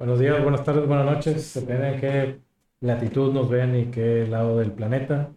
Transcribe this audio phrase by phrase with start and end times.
[0.00, 1.52] Buenos días, buenas tardes, buenas noches.
[1.54, 2.38] Depende en qué
[2.80, 5.28] latitud nos ven y qué lado del planeta.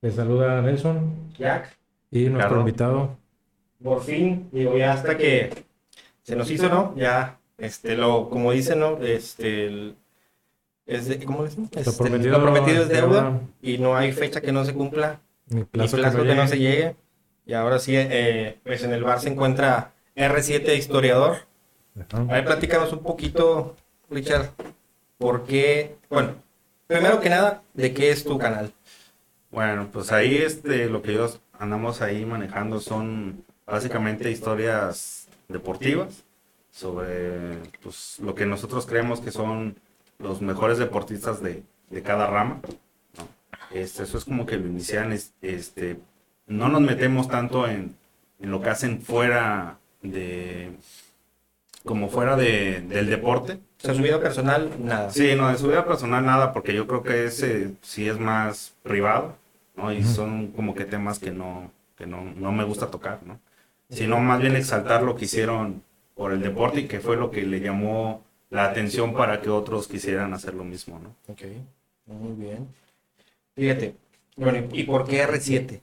[0.00, 1.76] Les saluda Nelson Jack,
[2.12, 2.60] y nuestro Claro.
[2.60, 3.16] invitado.
[3.82, 5.64] por fin, digo, ya hasta que
[6.22, 6.94] se nos hizo, ¿no?
[6.96, 8.98] Ya, este, lo, como dicen, ¿no?
[9.02, 9.96] Este, el-
[10.86, 11.68] es de- ¿cómo dicen?
[11.74, 13.40] Este, prometido lo prometido es deuda deuda.
[13.62, 16.58] y no hay fecha que no se cumpla, ni plazo, plazo que, que no se
[16.58, 16.94] llegue.
[17.46, 21.38] Y ahora sí, eh, pues en el bar se encuentra R7 Historiador.
[21.98, 22.20] Ajá.
[22.22, 23.76] A ver, platícanos un poquito,
[24.10, 24.50] Richard,
[25.18, 26.34] por qué, bueno,
[26.86, 28.72] primero que nada, ¿de qué es tu canal?
[29.50, 36.24] Bueno, pues ahí este, lo que ellos andamos ahí manejando son básicamente historias deportivas
[36.70, 39.76] sobre pues, lo que nosotros creemos que son
[40.18, 42.60] los mejores deportistas de, de cada rama.
[43.18, 43.28] ¿no?
[43.76, 45.98] Este, eso es como que lo inician, es- este,
[46.46, 47.96] no nos metemos tanto en,
[48.40, 50.72] en lo que hacen fuera de,
[51.84, 53.58] como fuera de, del deporte.
[53.80, 55.10] O sea, su vida personal, nada.
[55.10, 58.74] Sí, no, de su vida personal nada, porque yo creo que ese sí es más
[58.82, 59.36] privado,
[59.74, 59.90] ¿no?
[59.90, 63.40] Y son como que temas que no, que no, no me gusta tocar, ¿no?
[63.88, 65.82] Sino más bien exaltar lo que hicieron
[66.14, 69.88] por el deporte y que fue lo que le llamó la atención para que otros
[69.88, 71.14] quisieran hacer lo mismo, ¿no?
[71.32, 71.42] Ok,
[72.06, 72.68] muy bien.
[73.56, 73.94] Fíjate,
[74.36, 75.80] bueno, ¿y y por qué R7?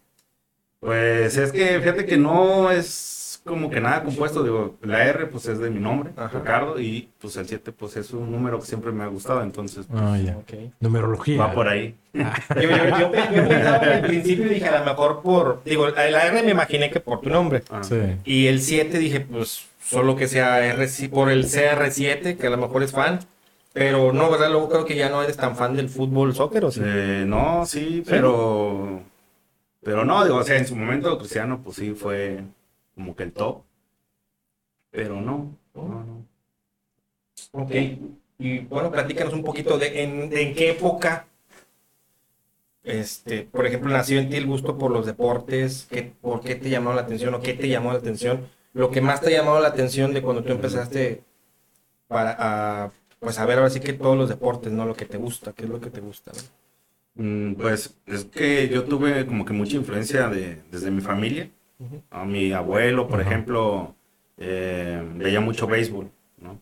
[0.79, 3.16] Pues es que fíjate que no es
[3.47, 6.37] como que nada compuesto, digo, la R pues es de mi nombre, Ajá.
[6.37, 9.87] Ricardo, y pues el 7 pues es un número que siempre me ha gustado, entonces
[9.91, 10.37] Ah, ya.
[10.37, 10.53] Ok.
[10.79, 11.39] Numerología.
[11.39, 11.95] va por ahí.
[12.13, 12.23] Yo,
[12.61, 16.25] yo, yo, yo pensaba que al principio dije, a lo mejor por, digo, la la
[16.27, 17.63] R me imaginé que por tu nombre.
[17.71, 17.83] Ah.
[17.83, 17.95] Sí.
[18.25, 22.57] Y el 7 dije, pues, solo que sea R, por el CR7, que a lo
[22.57, 23.19] mejor es fan.
[23.73, 24.49] Pero no, ¿verdad?
[24.49, 26.81] Luego creo que ya no eres tan fan del fútbol, soccer, ¿o sí?
[26.83, 29.03] Eh, no, sí, pero.
[29.83, 32.41] Pero no, digo, o sea, en su momento Cristiano, pues sí fue
[32.97, 33.63] como que el top.
[34.91, 36.27] Pero no, no, no.
[37.51, 37.71] Ok.
[38.39, 41.27] Y bueno, platícanos un poquito de en, de en qué época,
[42.83, 46.69] este, por ejemplo, nació en ti el gusto por los deportes, qué, por qué te
[46.69, 49.59] llamó la atención o qué te llamó la atención, lo que más te ha llamado
[49.59, 51.23] la atención de cuando tú empezaste
[52.07, 52.35] para,
[52.85, 54.85] a, pues a ver ahora sí que todos los deportes, ¿no?
[54.85, 56.43] Lo que te gusta, qué es lo que te gusta, ¿no?
[57.15, 61.49] Mm, Pues es que yo tuve como que mucha influencia de, desde mi familia.
[62.09, 63.95] A mi abuelo, por ejemplo,
[64.37, 66.59] eh, veía mucho béisbol, ¿no?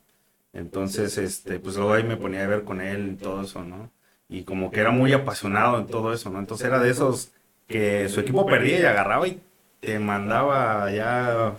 [0.53, 3.91] Entonces, este, pues luego ahí me ponía a ver con él y todo eso, ¿no?
[4.27, 6.39] Y como que era muy apasionado en todo eso, ¿no?
[6.39, 7.31] Entonces era de esos
[7.67, 9.41] que su equipo perdía y agarraba y
[9.79, 11.53] te mandaba ya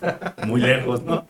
[0.47, 1.27] muy lejos, ¿no?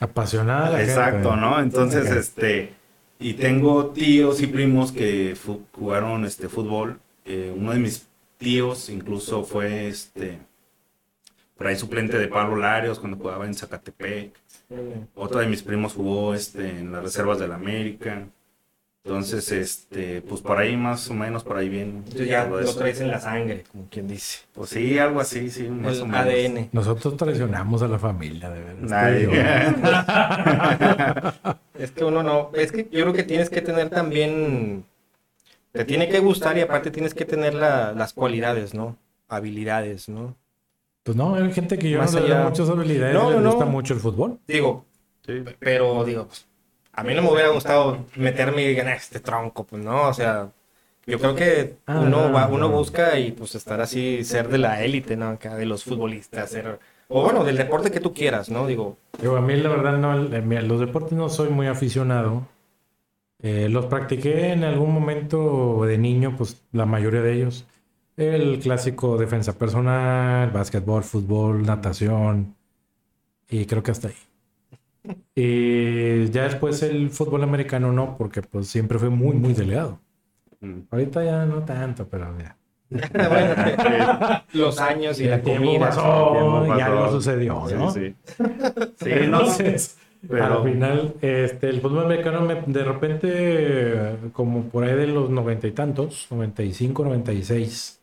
[0.00, 0.82] Apasionada.
[0.82, 1.40] Exacto, gente.
[1.40, 1.60] ¿no?
[1.60, 2.72] Entonces, este,
[3.18, 5.36] y tengo tíos y primos que
[5.72, 7.00] jugaron este fútbol.
[7.24, 10.38] Eh, uno de mis tíos incluso fue este,
[11.58, 14.32] por ahí suplente de Pablo Larios cuando jugaba en Zacatepec.
[15.14, 18.26] Otro de mis primos jugó este, en las reservas del América.
[19.04, 21.98] Entonces, este, pues por ahí más o menos, por ahí viene.
[21.98, 22.76] Entonces ya lo eso.
[22.78, 24.40] traes en la sangre, como quien dice.
[24.52, 26.20] Pues sí, algo así, sí, más El o menos.
[26.26, 26.68] ADN.
[26.72, 28.82] Nosotros traicionamos a la familia, de verdad.
[28.82, 29.28] Nadie.
[31.78, 34.84] Es que uno no, es que yo creo que tienes que tener también,
[35.72, 38.96] te tiene que gustar y aparte tienes que tener la- las cualidades, ¿no?
[39.28, 40.34] Habilidades, ¿no?
[41.08, 43.14] Pues no, hay gente que yo Más no allá- muchas habilidades.
[43.14, 44.38] No, No, no, gusta mucho el fútbol.
[44.46, 44.84] Digo,
[45.24, 45.42] Sí.
[45.58, 46.46] pero digo, pues,
[46.92, 50.50] a mí no me hubiera gustado meterme y ganar este tronco, pues no, o sea,
[51.06, 52.68] yo creo que Ah, uno no, va, uno no.
[52.68, 55.28] busca y pues estar así, ser de la élite, ¿no?
[55.30, 58.66] Acá de los futbolistas, ser, o bueno, del deporte que tú quieras, ¿no?
[58.66, 62.46] Digo, Digo, a mí la verdad no, los deportes no soy muy aficionado.
[63.42, 67.64] Eh, los practiqué en algún momento de niño, pues la mayoría de ellos.
[68.18, 72.54] El clásico defensa personal, básquetbol, fútbol, natación.
[73.48, 74.14] Y creo que hasta ahí.
[75.34, 80.00] Y ya después el fútbol americano no, porque pues siempre fue muy, muy delegado.
[80.60, 80.80] Mm.
[80.90, 82.56] Ahorita ya no tanto, pero ya.
[82.90, 85.86] bueno, los años y la El tiempo comida.
[85.86, 86.84] pasó, tiempo y pasó.
[86.84, 87.90] algo sucedió, ¿no?
[87.92, 88.14] Sí, sí.
[88.96, 89.98] Sí, no, Entonces,
[90.28, 95.06] pero- al final, este, el fútbol americano me- de repente, eh, como por ahí de
[95.06, 97.97] los noventa y tantos, 95, 96,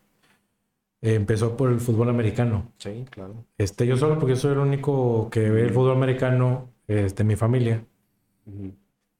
[1.06, 2.72] eh, empezó por el fútbol americano.
[2.78, 3.34] Sí, claro.
[3.58, 7.36] Este, yo solo porque soy el único que ve el fútbol americano, este, en mi
[7.36, 7.82] familia,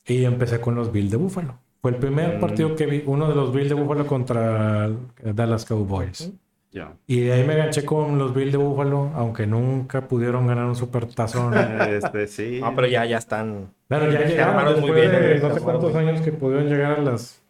[0.06, 1.58] y empecé con los Bills de Buffalo.
[1.82, 2.40] Fue el primer Mm.
[2.40, 4.90] partido que vi, uno de los Bills de Buffalo contra
[5.22, 6.32] Dallas Cowboys.
[6.72, 6.92] Ya.
[7.06, 10.76] Y de ahí me enganché con los Bills de Buffalo, aunque nunca pudieron ganar un
[10.76, 11.54] supertazón.
[11.88, 12.60] Este, sí.
[12.62, 13.70] Ah, pero ya, ya están.
[13.88, 16.98] Bueno, ya Se llegaron muy después bien, de no sé cuántos años que pudieron llegar
[16.98, 17.42] a las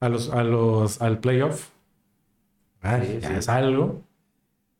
[0.00, 1.68] a los a los al playoff.
[2.84, 3.34] Ah, Sí, ya sí.
[3.38, 4.02] es algo.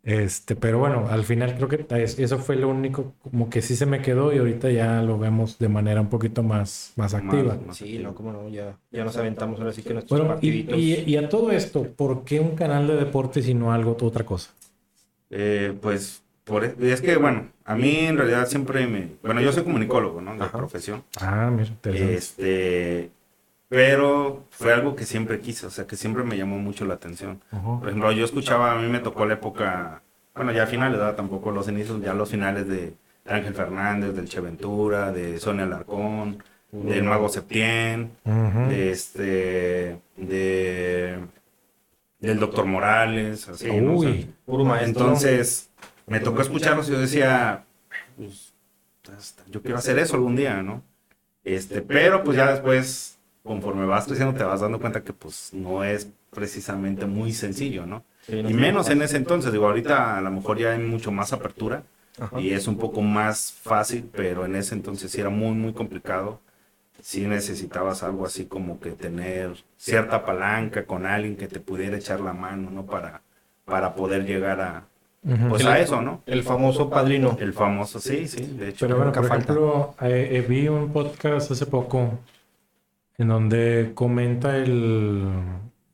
[0.05, 3.75] Este, pero bueno, al final creo que es- eso fue lo único como que sí
[3.75, 7.57] se me quedó y ahorita ya lo vemos de manera un poquito más, más activa.
[7.67, 10.65] Más- Sí, no, cómo no, ya, ya nos aventamos ahora sí que nuestros Bueno, y,
[10.65, 10.79] partiditos.
[10.79, 14.25] y- y a todo esto, ¿por qué un canal de deportes y no algo otra
[14.27, 14.51] cosa?
[15.31, 19.09] Eh, pues por, es que, bueno, a mí en realidad siempre me...
[19.23, 20.35] Bueno, yo soy comunicólogo, ¿no?
[20.37, 20.59] De Ajá.
[20.59, 21.03] profesión.
[21.19, 22.15] Ah, mira, interesante.
[22.15, 23.11] Este,
[23.69, 27.41] pero fue algo que siempre quise, o sea, que siempre me llamó mucho la atención.
[27.51, 30.03] Por ejemplo, yo escuchaba, a mí me tocó la época,
[30.35, 31.17] bueno, ya a finales, ¿verdad?
[31.17, 32.95] tampoco los inicios, ya los finales de
[33.27, 41.19] Ángel Fernández, del Che Ventura, de Sonia Alarcón, del Mago Septién, de este, de,
[42.19, 43.97] del Doctor Morales, así, ¿no?
[43.97, 44.89] O sea, Uy, Puro maestro.
[45.03, 45.71] entonces,
[46.07, 47.65] me tocó escucharlos y yo decía,
[48.17, 48.53] pues,
[49.51, 50.83] yo quiero hacer eso algún día, ¿no?
[51.45, 53.14] Este, pero pues ya después,
[53.45, 58.05] conforme vas creciendo, te vas dando cuenta que pues no es precisamente muy sencillo, ¿no?
[58.23, 61.13] Sí, no Y menos en ese entonces, digo, ahorita a lo mejor ya hay mucho
[61.13, 61.85] más apertura
[62.19, 62.41] Ajá.
[62.41, 66.41] y es un poco más fácil, pero en ese entonces sí era muy, muy complicado.
[67.01, 72.21] Sí necesitabas algo así como que tener cierta palanca con alguien que te pudiera echar
[72.21, 72.87] la mano, ¿no?
[72.87, 73.23] Para,
[73.65, 74.85] para poder llegar a,
[75.49, 76.23] pues El- a eso, ¿no?
[76.27, 77.37] El famoso padrino.
[77.41, 78.87] El famoso, sí, sí, de hecho.
[78.87, 79.53] Pero bueno, por falta.
[79.53, 82.19] ejemplo, eh, eh, vi un podcast hace poco
[83.19, 85.29] en donde comenta el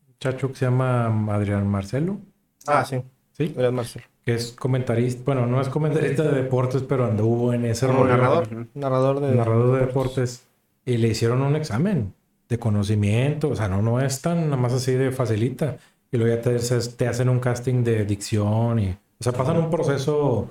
[0.09, 2.19] muchacho que se llama Adrián Marcelo,
[2.67, 3.03] Ah, sí.
[3.33, 3.55] ¿sí?
[3.57, 4.05] Era Marcelo.
[4.25, 8.17] Que es comentarista, bueno, no es comentarista de deportes, pero anduvo en ese Como rollo,
[8.17, 8.47] narrador.
[8.53, 8.67] Ujú.
[8.75, 9.35] Narrador de...
[9.35, 10.47] narrador de deportes,
[10.85, 12.13] y le hicieron un examen
[12.49, 15.77] de conocimiento, o sea, no, no es tan nada más así de facilita,
[16.13, 19.71] y luego ya te, te hacen un casting de dicción, y, o sea, pasan un
[19.71, 20.51] proceso,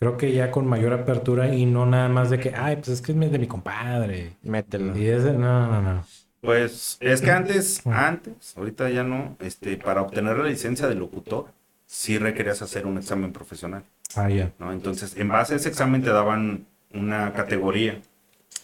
[0.00, 3.02] creo que ya con mayor apertura, y no nada más de que, ay, pues es
[3.02, 4.32] que es de mi compadre.
[4.42, 4.96] Mételo.
[4.96, 6.04] Y es de, no, no, no.
[6.40, 11.46] Pues es que antes, antes, ahorita ya no, este, para obtener la licencia de locutor,
[11.86, 13.84] sí requerías hacer un examen profesional,
[14.16, 14.50] Ah, ya.
[14.58, 14.72] ¿no?
[14.72, 16.64] Entonces, en base a ese examen te daban
[16.94, 18.00] una categoría,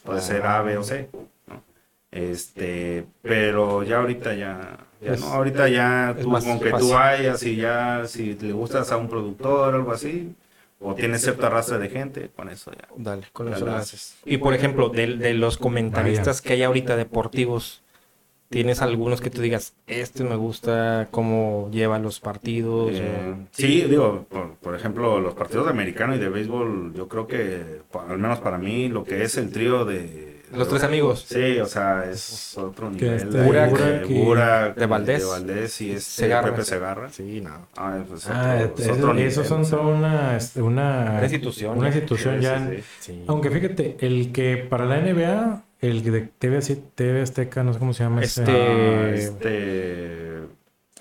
[0.04, 1.10] puede ser A, B o C,
[1.48, 1.62] ¿no?
[2.10, 7.42] Este, pero ya ahorita ya, ya Es- no, ahorita ya tú, con que tú vayas
[7.42, 10.34] y ya, si le gustas a un productor o algo así,
[10.86, 12.86] o tienes cierta raza de gente, con eso ya.
[12.96, 14.16] Dale, con eso lo haces.
[14.24, 17.82] Y por ejemplo, de, de los comentaristas que hay ahorita deportivos,
[18.48, 22.92] ¿tienes algunos que tú digas, este me gusta cómo lleva los partidos?
[22.94, 27.26] Eh, sí, digo, por, por ejemplo, los partidos de americano y de béisbol, yo creo
[27.26, 30.35] que, al menos para mí, lo que es el trío de...
[30.54, 31.24] Los tres amigos.
[31.28, 33.14] Sí, o sea, es otro nivel.
[33.14, 35.20] este de- Burak de y- Burak, de Valdés.
[35.22, 36.50] De Valdés y este Segarra.
[36.50, 37.08] Pepe Segarra.
[37.10, 37.66] Sí, no.
[37.76, 41.22] Ah, pues Ah, otro- es eso- otro nivel, esos son toda una, este, una, Una
[41.22, 42.70] institución, Una institución ya.
[43.00, 43.24] sí.
[43.26, 47.78] Aunque fíjate, el que para la NBA, el de TV, así- TV Azteca, no sé
[47.78, 48.22] cómo se llama.
[48.22, 50.38] Este- Ah, este...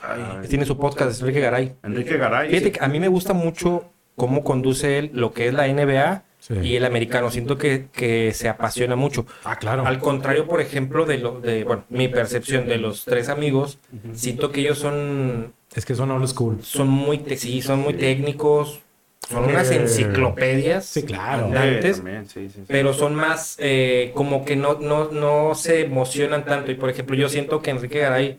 [0.01, 1.75] ay, Tiene su podcast, Enrique Garay.
[1.83, 2.49] Enrique Garay.
[2.49, 2.71] Fíjate sí.
[2.73, 6.53] que a mí me gusta mucho cómo conduce él lo que es la NBA Sí.
[6.61, 7.31] y el americano.
[7.31, 9.25] Siento que, que se apasiona mucho.
[9.43, 9.85] Ah, claro.
[9.87, 13.79] Al contrario, por ejemplo, de lo de, bueno, mi percepción de los tres amigos,
[14.13, 16.59] siento que ellos son, Es que son old school.
[16.61, 18.81] son muy, te- sí, son muy técnicos,
[19.27, 21.47] son Eh, unas enciclopedias Sí, claro.
[21.49, 22.63] Sí, andantes, también, sí, sí, sí.
[22.67, 26.69] pero son más eh, como que no, no, no se emocionan tanto.
[26.71, 28.37] Y por ejemplo, yo siento que Enrique Garay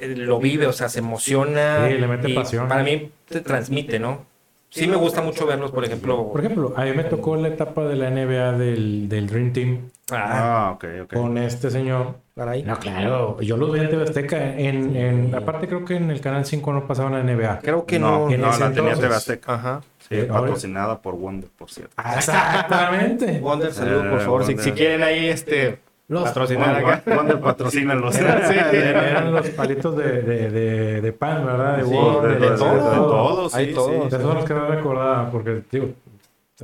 [0.00, 1.86] eh, lo vive, o sea, se emociona.
[1.88, 2.66] Sí, le mete y pasión.
[2.66, 4.26] Para mí te transmite, ¿no?
[4.74, 6.30] Sí me gusta mucho verlos, por ejemplo.
[6.32, 9.78] Por ejemplo, a mí me tocó la etapa de la NBA del, del Dream Team
[10.10, 11.12] Ah, Ah, ok, ok.
[11.14, 12.16] con este señor.
[12.36, 12.64] Garay.
[12.64, 13.40] No, claro.
[13.40, 14.58] Yo los veía en TV Azteca.
[14.58, 17.60] En, en, aparte, creo que en el Canal 5 no pasaban la NBA.
[17.62, 18.30] Creo que no, no.
[18.30, 19.00] en no, ese la tenía entonces.
[19.00, 19.54] TV Azteca.
[19.54, 19.80] Ajá.
[20.08, 21.94] Sí, Eh, patrocinada por Wonder, por cierto.
[22.16, 23.38] Exactamente.
[23.40, 24.44] Wonder, salud, por Eh, favor.
[24.44, 25.78] Si quieren ahí este
[26.08, 27.02] Los- patrocinar acá.
[27.16, 31.78] Wonder patrocina los Eran los palitos de, de, de, de pan, ¿verdad?
[31.78, 32.56] De Sí, de de todo.
[32.58, 32.90] todo.
[32.90, 33.88] de todo, sí, Hay sí, todo.
[33.88, 34.08] sí.
[34.08, 35.62] Esos son los que no recordaba, porque,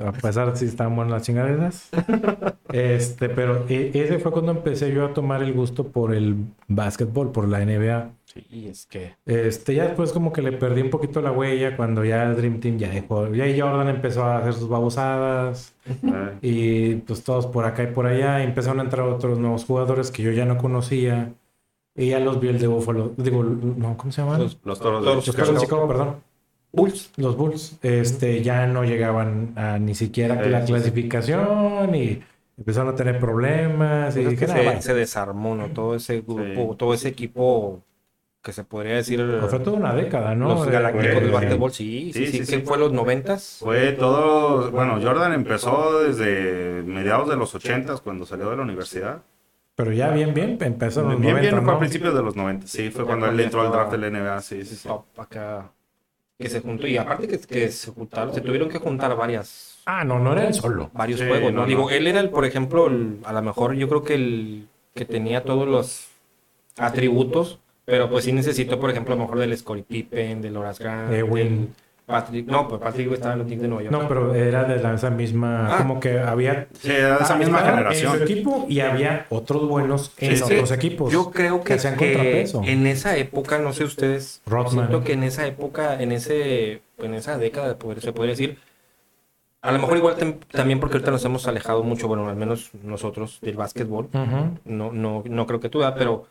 [0.05, 1.89] a pesar de si estaban buenas las chingaderas.
[2.73, 6.37] este, pero e- ese fue cuando empecé yo a tomar el gusto por el
[6.69, 8.11] básquetbol, por la NBA.
[8.33, 9.15] Sí, es que.
[9.27, 12.61] Este, ya después como que le perdí un poquito la huella cuando ya el Dream
[12.61, 17.65] Team ya dejó, ya Jordan empezó a hacer sus babosadas Eh, y pues todos por
[17.65, 20.59] acá y por allá y empezaron a entrar otros nuevos jugadores que yo ya no
[20.59, 21.33] conocía
[21.97, 24.43] y ya los vi el de Buffalo, digo, no, ¿cómo se llaman?
[24.43, 25.47] Los- Los toros de Los Chicago.
[25.47, 26.17] Toros de Chicago, perdón.
[26.73, 27.11] Bulls.
[27.17, 30.73] Los Bulls, este, ya no llegaban a ni siquiera Sí, la sí, sí.
[30.73, 32.21] clasificación y
[32.57, 34.83] empezaron a tener problemas y Pues es que dije, "Nah, se, vaya".
[34.83, 35.69] se desarmó, ¿no?
[35.71, 36.77] Todo ese grupo, Sí.
[36.79, 37.83] todo ese equipo
[38.43, 39.21] que se podría decir.
[39.49, 40.49] Fue toda una década, ¿no?
[40.49, 42.67] Los galácticos del básquetbol, sí, sí, Sí, sí, sí, que sí.
[42.67, 43.57] fue los noventas.
[43.61, 49.23] Fue todo, bueno, Jordan empezó desde mediados de los 80 cuando salió de la universidad.
[49.77, 51.79] Pero ya bien, bien, empezó en los bien, 90, bien, fue a ¿no?
[51.81, 52.67] principios de los 90.
[52.67, 54.89] Sí, fue Ya cuando él entró al draft de la NBA, sí, sí, sí.
[54.89, 55.71] Top acá.
[56.39, 56.87] que se juntó.
[56.87, 60.47] Y aparte que, que se juntaron, se tuvieron que juntar varias, Ah, no, no era
[60.47, 60.91] él solo.
[60.93, 61.63] varios Sí, juegos, ¿no?
[61.63, 61.91] no, Digo, no.
[61.91, 65.45] él era el, por ejemplo, el- a lo mejor yo creo que el que tenía
[65.45, 66.09] todos los
[66.77, 70.83] atributos, pero pues sí necesitó, por ejemplo, a lo mejor del Scottie Pippen, del Horace
[70.83, 71.69] Grant, del
[72.07, 73.93] Patrick, no, pues Patrick estaba en los Knicks de Nueva York.
[73.93, 75.79] No, pero era de la, esa misma, Ah.
[75.79, 78.13] como que había Sí, era de esa Ah, misma generación.
[78.13, 81.13] En su equipo y había otros buenos en que otros equipos.
[81.13, 82.63] Yo creo que, que contrapeso.
[82.65, 84.71] en esa época, no sé ustedes, Rodman.
[84.73, 88.59] siento que en esa época, en ese, en esa década, poder- se podría decir,
[89.63, 90.17] a lo mejor igual
[90.51, 94.59] también porque ahorita nos hemos alejado mucho, bueno, al menos nosotros, del básquetbol, Ujú.
[94.65, 96.27] no, no, no creo que tú, pero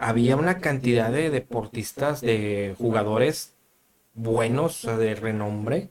[0.00, 3.52] había una cantidad de deportistas, de jugadores
[4.14, 5.90] buenos, de renombre,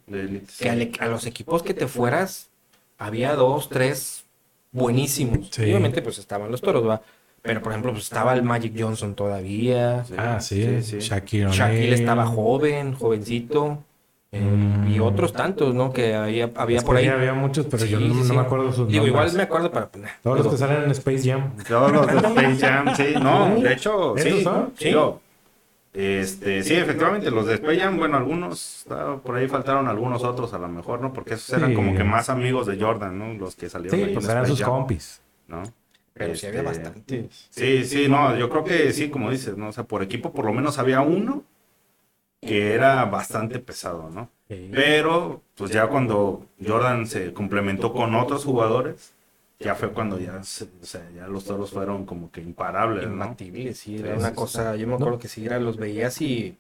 [0.60, 2.50] que al- a los equipos que te fueras,
[2.98, 4.26] había dos, tres
[4.72, 5.50] buenísimos.
[5.52, 5.64] Sí.
[5.64, 7.02] Obviamente, pues estaban los toros, ¿va?
[7.42, 10.04] Pero, por ejemplo, pues estaba el Magic Johnson todavía.
[10.06, 11.08] Sí, Ah, sí, sí, sí.
[11.08, 11.58] Shaquille O'Neal.
[11.72, 13.84] Shaquille estaba joven, jovencito.
[14.32, 14.86] Eh.
[14.90, 15.92] Y otros tantos, ¿no?
[15.94, 17.06] Que había, había Es por ahí.
[17.06, 18.34] sí, había muchos, pero yo no, sí, no sí.
[18.34, 19.08] me acuerdo sus Digo, nombres.
[19.08, 19.90] igual me acuerdo para...
[19.90, 21.54] pues, Todos los que salen en Space Jam.
[21.68, 23.14] Todos los de Space Jam, sí.
[23.22, 24.44] No, de hecho, ¿Esos sí.
[24.44, 24.74] son?
[24.78, 24.86] Sí.
[24.86, 25.22] Digo,
[25.94, 28.86] este, sí, efectivamente, los de Space Jam, bueno, algunos,
[29.24, 31.12] por ahí faltaron algunos otros a lo mejor, ¿no?
[31.14, 31.76] Porque esos eran Sí.
[31.76, 33.34] como que más amigos de Jordan, ¿no?
[33.34, 35.22] Los que salieron Sí, ahí pues en eran Space sus Jam, compis.
[35.48, 35.64] ¿no?
[36.14, 37.48] Pero sí había Este, bastantes.
[37.50, 39.70] Sí, sí, no, yo creo que sí, como dices, ¿no?
[39.70, 41.44] O sea, por equipo por lo menos había uno
[42.42, 44.30] que era bastante pesado, ¿no?
[44.72, 49.14] Pero, pues ya cuando Jordan se complementó con otros jugadores,
[49.60, 53.14] ya fue cuando ya, se- o sea, ya los toros fueron como que imparables, ¿no?
[53.26, 56.58] Imbatibles, sí, era una cosa, yo me acuerdo que sí, era, los veías y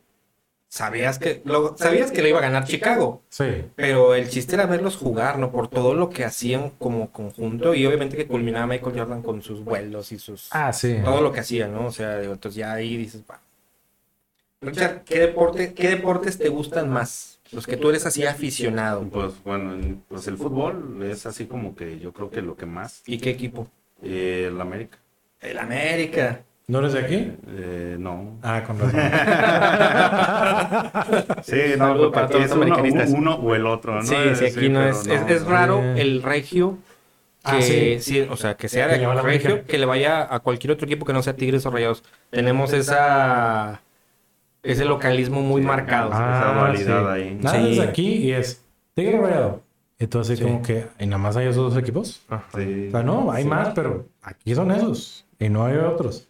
[0.67, 3.45] sabías que, lo, sabías que lo iba a ganar Chicago, Sí.
[3.75, 5.51] pero el chiste era verlos jugar, ¿no?
[5.51, 9.63] Por todo lo que hacían como conjunto y obviamente que culminaba Michael Jordan con sus
[9.63, 10.50] vuelos y sus...
[10.51, 10.98] Ah, sí.
[11.03, 11.88] todo lo que hacía, ¿no?
[11.88, 13.39] O sea, digo, entonces ya ahí dices, va.
[14.62, 17.39] Richard, ¿qué, deporte, ¿qué deportes te gustan más?
[17.51, 19.08] Los que tú eres así aficionado.
[19.10, 22.66] Pues bueno, en- pues el fútbol es así como que yo creo que lo que
[22.66, 23.68] más, ¿Y qué equipo?
[24.04, 24.98] eh, el América,
[25.42, 26.42] El América.
[26.68, 27.32] ¿No eres de aquí?
[27.48, 28.38] eh, no.
[28.44, 29.00] Ah, con razón.
[31.44, 33.10] Sí, no, Saludo porque para todos es los uno, americanistas.
[33.18, 34.04] uno o el otro, ¿no?
[34.04, 36.01] Sí, sí, aquí no es, es, raro Sí.
[36.01, 36.78] el regio
[37.44, 37.98] que, Ah, sí.
[38.01, 41.06] sí, o sea, que sea Que de regio, que le vaya a cualquier otro equipo
[41.06, 42.04] que no sea Tigres o Rayados.
[42.30, 43.82] Tenemos esa
[44.63, 46.10] ese localismo muy Sí, marcado.
[46.13, 47.38] ah, esa dualidad ahí.
[47.42, 47.72] Nada Sí.
[47.74, 48.63] es aquí y es
[48.94, 49.62] Tigre Rayado.
[50.00, 50.46] Entonces, Sí.
[50.46, 52.22] como que, ¿y nada más hay esos dos equipos?
[52.56, 52.88] Sí.
[52.88, 53.50] O sea, no, hay Sí.
[53.50, 55.25] más, pero aquí son esos.
[55.39, 56.28] Y no hay otros.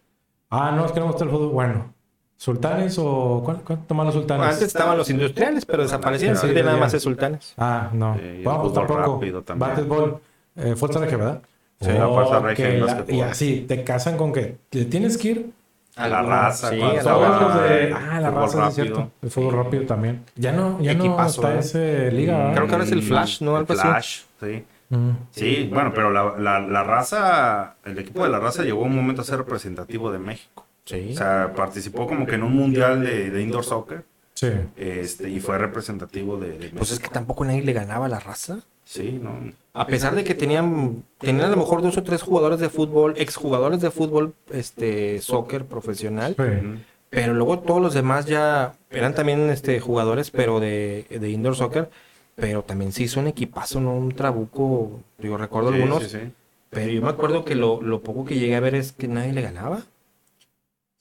[0.49, 1.49] Ah, no, es que no gusta el fútbol.
[1.49, 1.93] Bueno,
[2.35, 4.45] ¿Sultanes o cuánto más los Sultanes?
[4.47, 6.37] Antes estaban los industriales, pero desaparecieron.
[6.37, 6.77] Sí, sí, nada ya.
[6.79, 7.53] más es sultanes.
[7.57, 8.15] Ah, no.
[8.15, 9.19] Sí, y Vamos tampoco.
[9.57, 10.19] Básquetbol,
[10.55, 11.41] eh, fuerza regia, ¿verdad?
[11.81, 13.13] Sí, la fuerza regia la- básquetbol.
[13.15, 15.51] Y así, te casan con que te tienes que ir.
[15.99, 18.71] A la raza, Sí, a la de- el Ah, la raza, sí, es rápido.
[18.95, 19.11] cierto.
[19.21, 20.23] El fútbol rápido también.
[20.35, 21.59] Ya no, ya no Equipazo, está ¿eh?
[21.59, 22.53] ese liga, ¿verdad?
[22.55, 23.57] Creo que ahora es el Flash, ¿no?
[23.57, 23.65] El.
[23.65, 24.63] Flash, sí.
[24.89, 25.09] Mm.
[25.31, 29.21] Sí, bueno, pero la, la, la raza, el equipo de la raza llegó un momento
[29.21, 30.65] a ser representativo de México.
[30.85, 31.09] Sí.
[31.13, 34.03] O sea, participó como que en un mundial de, de indoor soccer
[34.33, 34.47] Sí.
[34.77, 36.77] este, y fue representativo de, de México.
[36.77, 38.59] Pues es que tampoco nadie le ganaba a la raza.
[38.89, 39.39] Sí, ¿no?
[39.73, 43.13] A pesar de que tenían, tenían a lo mejor dos o tres jugadores de fútbol,
[43.17, 46.79] exjugadores de fútbol, este, soccer profesional, Sí.
[47.11, 51.89] Pero luego todos los demás ya eran también este, jugadores, pero de, de indoor soccer,
[52.33, 53.95] pero también se hizo un equipazo, ¿no?
[53.95, 56.31] Un trabuco, digo, recuerdo Sí, algunos, sí, sí.
[56.71, 59.33] pero yo me acuerdo que lo, lo poco que llegué a ver es que nadie
[59.33, 59.83] le ganaba.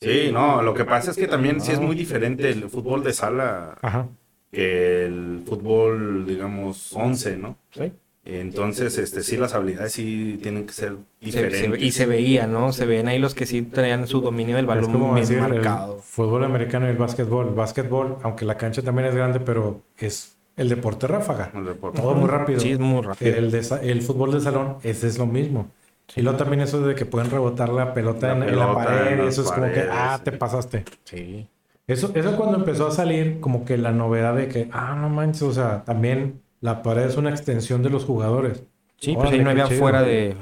[0.03, 3.13] Sí, no, lo que pasa es que también sí es muy diferente el fútbol de
[3.13, 4.07] sala Ajá.
[4.51, 7.57] Que el fútbol, digamos, 11, ¿no?
[7.71, 7.93] Sí.
[8.25, 10.97] Entonces, este, sí, las habilidades sí tienen que ser Se-
[11.33, 11.83] se- diferentes.
[11.83, 12.73] y se veía, ¿no?
[12.73, 15.39] Se veían ahí los que sí traían su dominio del Es balón como bien decir
[15.39, 15.99] el marcado.
[16.03, 17.49] fútbol americano y el básquetbol.
[17.49, 21.51] El básquetbol, aunque la cancha también es grande, pero es el deporte ráfaga.
[21.55, 22.03] El deporte.
[22.03, 22.61] Todo muy rápido.
[22.61, 23.35] Sí, es muy rápido.
[23.35, 25.71] El, de el fútbol de salón, ese es lo mismo.
[26.15, 28.85] Y luego también eso de que pueden rebotar la pelota, La en, en la pelota,
[28.85, 29.21] pared.
[29.21, 30.25] en eso es como que, ah, sí.
[30.25, 30.85] te pasaste.
[31.05, 31.49] Sí.
[31.89, 35.43] Eso, eso cuando empezó a salir como que la novedad de que, ah, no manches,
[35.43, 38.63] o sea, también la pared es una extensión de los jugadores.
[38.99, 39.81] Sí, pues Órale, ahí no qué había chido.
[39.81, 40.37] fuera de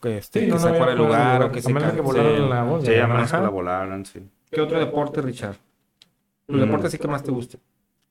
[0.00, 1.92] que, este, Sí, que no, sea no fuera de lugar o que se A menos
[1.92, 2.84] que volaran la voz.
[2.84, 4.20] Sí, a menos que la volaran, sí.
[4.50, 5.56] ¿Qué otro deporte, Richard?
[6.46, 6.60] ¿Tu Mm.
[6.60, 7.58] deporte sí que más te guste?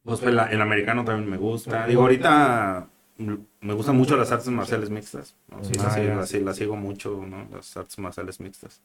[0.03, 1.87] Pues el, el americano también me gusta.
[1.87, 5.35] Digo, ahorita me gustan mucho las artes marciales mixtas.
[5.49, 5.63] ¿no?
[5.63, 6.15] Sí, Ah, ya.
[6.15, 7.47] las- las sigo mucho, ¿no?
[7.55, 8.81] Las artes marciales mixtas.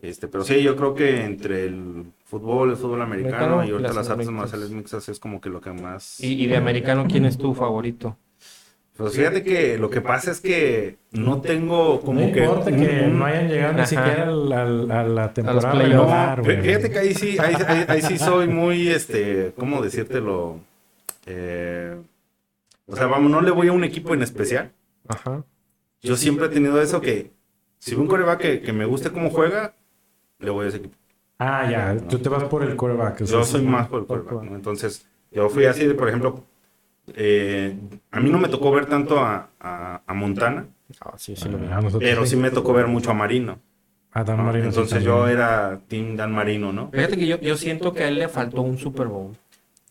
[0.00, 3.88] Este, pero sí, yo creo que entre el fútbol, el fútbol americano Americano y ahorita
[3.88, 6.20] las las artes marciales mixtas es como que lo que más...
[6.20, 8.16] ¿Y, y de americano quién es tu favorito?
[8.96, 12.46] Pues fíjate que lo que pasa es que no tengo como No que...
[12.46, 16.90] un- que no hayan llegado ni siquiera al- al- a, la temporada regular, No, fíjate
[16.90, 20.60] que ahí sí, ahí, ahí- ahí sí soy muy, este, ¿cómo decírtelo?
[21.26, 21.96] eh,
[22.86, 24.72] o sea, vamos, no le voy a un equipo en especial.
[25.08, 25.42] Ajá.
[26.02, 27.32] Yo siempre he tenido eso que
[27.78, 29.74] si veo un coreback que, que me guste cómo juega,
[30.38, 30.96] le voy a ese equipo.
[31.38, 33.24] Ah, ya, tú te vas por el coreback.
[33.24, 34.56] Yo soy más por el quarterback, ¿no?
[34.56, 36.44] Entonces, yo fui así, de, por ejemplo,
[37.14, 37.76] eh,
[38.10, 40.66] a mí no me tocó ver tanto a, a- a Montana,
[41.00, 41.56] Ah, sí, sí lo.
[41.72, 43.58] Ah, nosotros pero sí me tocó ver mucho a Marino.
[44.12, 44.44] Ah, Dan ¿no?
[44.44, 46.90] Marino Entonces yo era Team Dan Marino, ¿no?
[46.92, 49.32] Fíjate que yo, yo siento que a él le faltó un Super Bowl.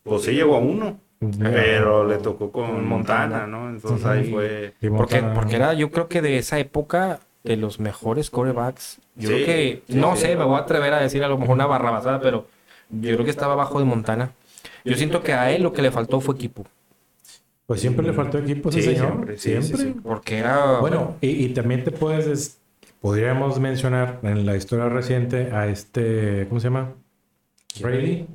[0.02, 0.98] Pues sí llegó a uno,
[1.38, 3.68] pero le tocó con Montana, ¿no?
[3.68, 4.74] Entonces ahí fue...
[4.96, 8.98] Porque, porque era, yo creo que de esa época, de los mejores corebacks.
[9.16, 10.22] Yo Sí, creo que, sí, no sí.
[10.22, 12.46] sé, me voy a atrever a decir a lo mejor una barrabasada, pero
[12.90, 14.32] yo creo que estaba abajo de Montana.
[14.84, 16.64] Yo siento que a él lo que le faltó fue equipo.
[17.66, 19.08] Pues siempre le faltó equipo, ese Sí, señor.
[19.12, 19.76] siempre, sí, Siempre.
[19.78, 20.00] sí, sí.
[20.02, 20.80] Porque era.
[20.80, 22.58] Bueno, y, y también te puedes, des-
[23.00, 26.92] podríamos mencionar en la historia reciente a este, ¿cómo se llama?
[27.80, 28.26] Brady,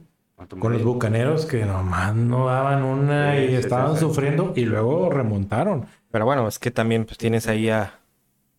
[0.59, 5.85] con los bucaneros que nomás no daban una y estaban sufriendo y luego remontaron.
[6.11, 7.98] Pero bueno, es que también pues, tienes ahí a.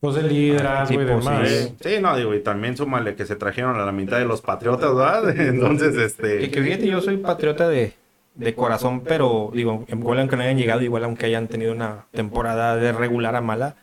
[0.00, 1.49] Pues el liderazgo y tipo, demás.
[1.49, 4.40] Sí, sí, no, digo, y también súmale que se trajeron a la mitad de los
[4.40, 5.28] patriotas, ¿verdad?
[5.38, 6.50] Entonces, este...
[6.50, 7.92] que fíjate, yo soy patriota de,
[8.35, 12.76] de corazón, pero digo, igual aunque no hayan llegado, igual aunque hayan tenido una temporada
[12.76, 13.76] de regular a mala,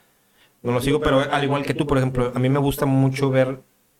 [0.64, 3.30] no lo sigo, pero al igual que tú, por ejemplo, a mí me gusta mucho
[3.30, 3.60] ver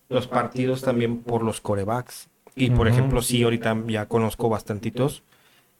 [0.10, 2.30] los partidos también por los corebacks.
[2.56, 5.22] Y por ejemplo, sí, ahorita ya conozco bastantitos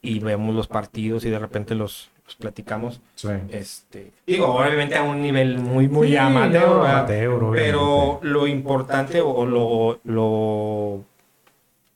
[0.00, 3.00] y vemos los partidos y de repente los, los platicamos.
[3.14, 3.28] Sí.
[3.50, 9.46] Este, digo, obviamente a un nivel muy, muy Sí, amateur, amateur, pero lo importante o
[9.46, 11.04] lo, lo,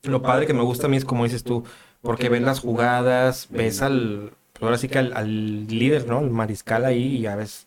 [0.05, 1.65] lo padre que me gusta a mí es como dices tú,
[2.01, 6.21] porque ves las jugadas, ves al, pues ahora sí que al, al líder, ¿no?
[6.21, 7.67] El mariscal ahí y a veces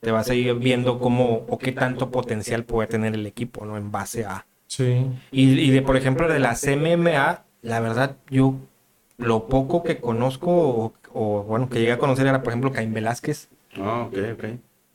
[0.00, 3.76] te vas a ir viendo cómo o qué tanto potencial puede tener el equipo, ¿no?
[3.76, 4.46] En base a...
[4.68, 5.06] Sí.
[5.30, 8.54] Y, y de, por ejemplo, de las MMA, la verdad, yo
[9.18, 12.92] lo poco que conozco o, o, bueno, que llegué a conocer era, por ejemplo, Caín
[12.92, 14.44] Velázquez Ah, ok, ok.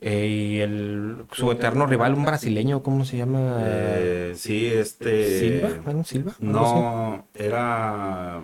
[0.04, 3.58] eh, y el, su eterno rival, un brasileño, ¿cómo se llama?
[3.60, 5.40] Eh, sí, este...
[5.40, 6.32] Silva, bueno, Silva.
[6.32, 6.44] así.
[6.44, 8.38] No, era...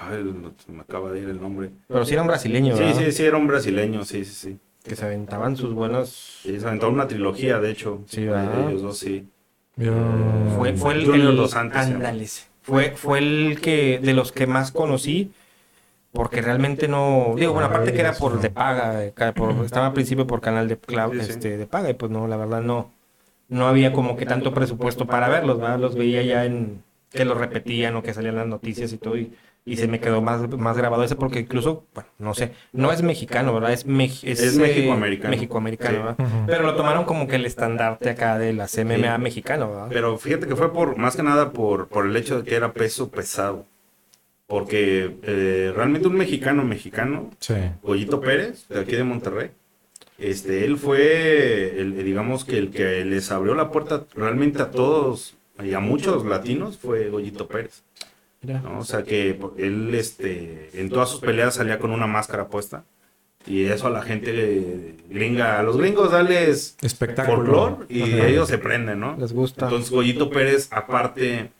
[0.00, 0.34] Ay,
[0.68, 1.70] me acaba de ir el nombre.
[1.88, 3.00] Pero sí era un brasileño, Sí, ¿verdad?
[3.00, 4.58] sí, sí, era un brasileño, sí, sí, sí.
[4.84, 6.40] Que se aventaban sus buenos...
[6.42, 8.00] Sí, se aventó una trilogía, de hecho.
[8.06, 8.68] Sí, de ¿verdad?
[8.68, 9.28] ellos dos, sí.
[9.76, 9.92] Yo-
[10.56, 12.42] Fue, fue el, Junior el- Dos Santos sí.
[12.62, 15.32] Fue, fue el que, de los que más conocí,
[16.12, 19.92] porque realmente no, digo, bueno, aparte que era por de paga, eh, por- estaba al
[19.92, 21.18] principio por canal de, sí.
[21.20, 22.90] este, de paga, y pues no, la verdad no,
[23.48, 25.78] no había como que tanto presupuesto para verlos, ¿verdad?
[25.78, 29.32] Los veía ya en, que los repetían o que salían las noticias y todo, y,
[29.64, 33.02] y se me quedó más, más grabado ese, porque incluso, bueno, no sé, no es
[33.02, 33.72] mexicano, ¿verdad?
[33.72, 35.30] Es, mex- Es eh, mexicoamericano.
[35.30, 36.02] mexicoamericano, Sí.
[36.24, 36.44] ¿verdad?
[36.46, 39.22] Pero lo tomaron como que el estandarte acá de las MMA Sí.
[39.22, 39.86] mexicano, ¿verdad?
[39.90, 42.72] Pero fíjate que fue por, más que nada por, por el hecho de que era
[42.72, 43.66] peso pesado.
[44.52, 47.54] Porque eh, realmente un mexicano mexicano, Sí.
[47.82, 49.50] Goyito Pérez, de aquí de Monterrey,
[50.18, 55.36] este, él fue, el, digamos que el que les abrió la puerta realmente a todos
[55.64, 57.82] y a muchos latinos fue Goyito Pérez.
[58.42, 58.80] ¿no?
[58.80, 62.84] O sea que él este, en todas sus peleas salía con una máscara puesta.
[63.46, 67.36] Y eso a la gente eh, gringa, a los gringos dales Espectáculo.
[67.36, 68.26] folclor y Ajá.
[68.28, 69.16] ellos se prenden, ¿no?
[69.18, 69.64] Les gusta.
[69.64, 71.50] Entonces Goyito Pérez, aparte,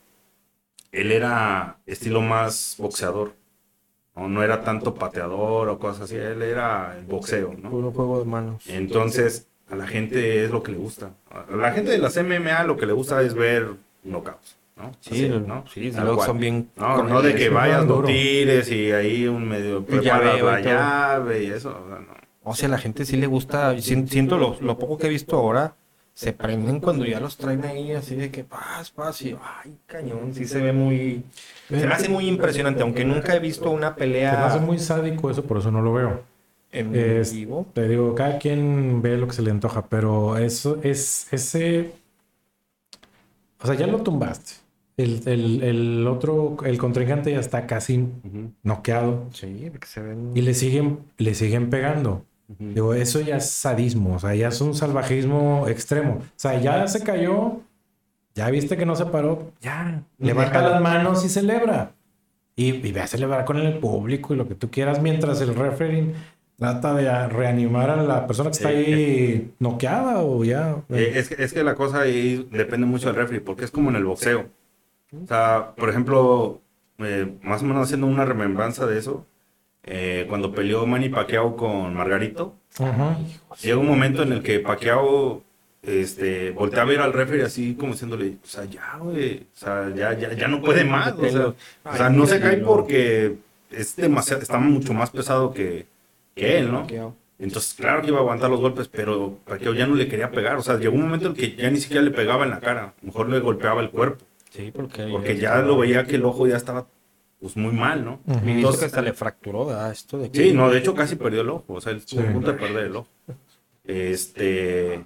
[0.93, 3.33] él era estilo más boxeador.
[4.15, 7.69] No, no era tanto pateador o cosas así, él era el boxeo, ¿no?
[7.71, 8.63] Puro juego de manos.
[8.67, 11.11] Entonces, a la gente es lo que le gusta.
[11.31, 13.69] A la gente de las MMA lo que le gusta es ver
[14.03, 14.91] knockouts, ¿no?
[14.99, 15.63] Sí, Así, ¿no?
[15.73, 16.69] sí, luego son bien.
[16.75, 21.47] No, no de que vayas, lo tires y ahí un medio preparas la llave y
[21.47, 21.69] eso.
[21.69, 22.13] o sea, no.
[22.43, 23.75] O sea, a la gente sí le gusta.
[23.81, 25.73] si- Siento lo, lo poco que he visto ahora.
[26.15, 30.33] Se prenden cuando ya los traen ahí, así de que paz, paz, y ay, cañón,
[30.33, 31.23] sí se ve muy.
[31.69, 34.77] Se me hace muy impresionante, aunque nunca he visto una Se me hace pelea muy
[34.79, 36.21] sádico eso, por eso no lo veo.
[36.71, 37.65] en Es- vivo.
[37.73, 41.91] Te digo, cada quien ve lo que se le antoja, pero eso es ese.
[43.61, 44.53] O sea, ya lo tumbaste.
[44.97, 48.07] El, el- el otro, el contrincante ya está casi
[48.61, 50.31] noqueado Sí, porque se ven.
[50.35, 52.23] y le siguen, le siguen pegando.
[52.47, 56.15] Digo, eso ya es sadismo, o sea, ya es un salvajismo extremo.
[56.21, 57.61] O sea, ya se cayó,
[58.35, 61.93] ya viste que no se paró, ya, levanta las manos y celebra.
[62.55, 65.55] Y, y ve a celebrar con el público y lo que tú quieras, mientras el
[65.55, 66.13] referee
[66.57, 70.83] trata de reanimar a la persona que está Eh, ahí noqueada o ya.
[70.89, 73.89] Eh, es, que, es que la cosa ahí depende mucho del referee, porque es como
[73.89, 74.49] en el boxeo.
[75.23, 76.61] O sea, por ejemplo,
[76.99, 79.25] eh, más o menos haciendo una remembranza de eso,
[79.85, 83.17] eh, cuando peleó Manny Pacquiao con Margarito, Ajá.
[83.61, 85.43] llega un momento en el que Pacquiao
[85.81, 89.93] este, voltea a ver al referee así como diciéndole, o sea, ya, güey, o sea,
[89.95, 91.13] ya, ya, ya no puede más.
[91.13, 91.47] O sea,
[91.83, 93.35] o sea, no se cae porque
[93.69, 95.85] es demasiado, está mucho más pesado que,
[96.35, 96.87] que él, ¿no?
[97.39, 100.55] Entonces, claro que iba a aguantar los golpes, pero Pacquiao ya no le quería pegar.
[100.55, 102.93] O sea, llegó un momento en que ya ni siquiera le pegaba en la cara.
[103.01, 104.23] Mejor le golpeaba el cuerpo.
[104.51, 106.85] Sí, porque, Porque ya lo veía que el ojo ya estaba
[107.43, 108.21] pues muy mal, ¿no?
[108.25, 109.91] Dice Entonces- que hasta le fracturó, ¿verdad?
[109.91, 110.43] Esto de que...
[110.45, 111.73] Sí, no, de hecho casi perdió el ojo.
[111.73, 112.27] O sea, él estuvo Sí.
[112.27, 113.09] a punto de perder el ojo.
[113.83, 115.05] Este.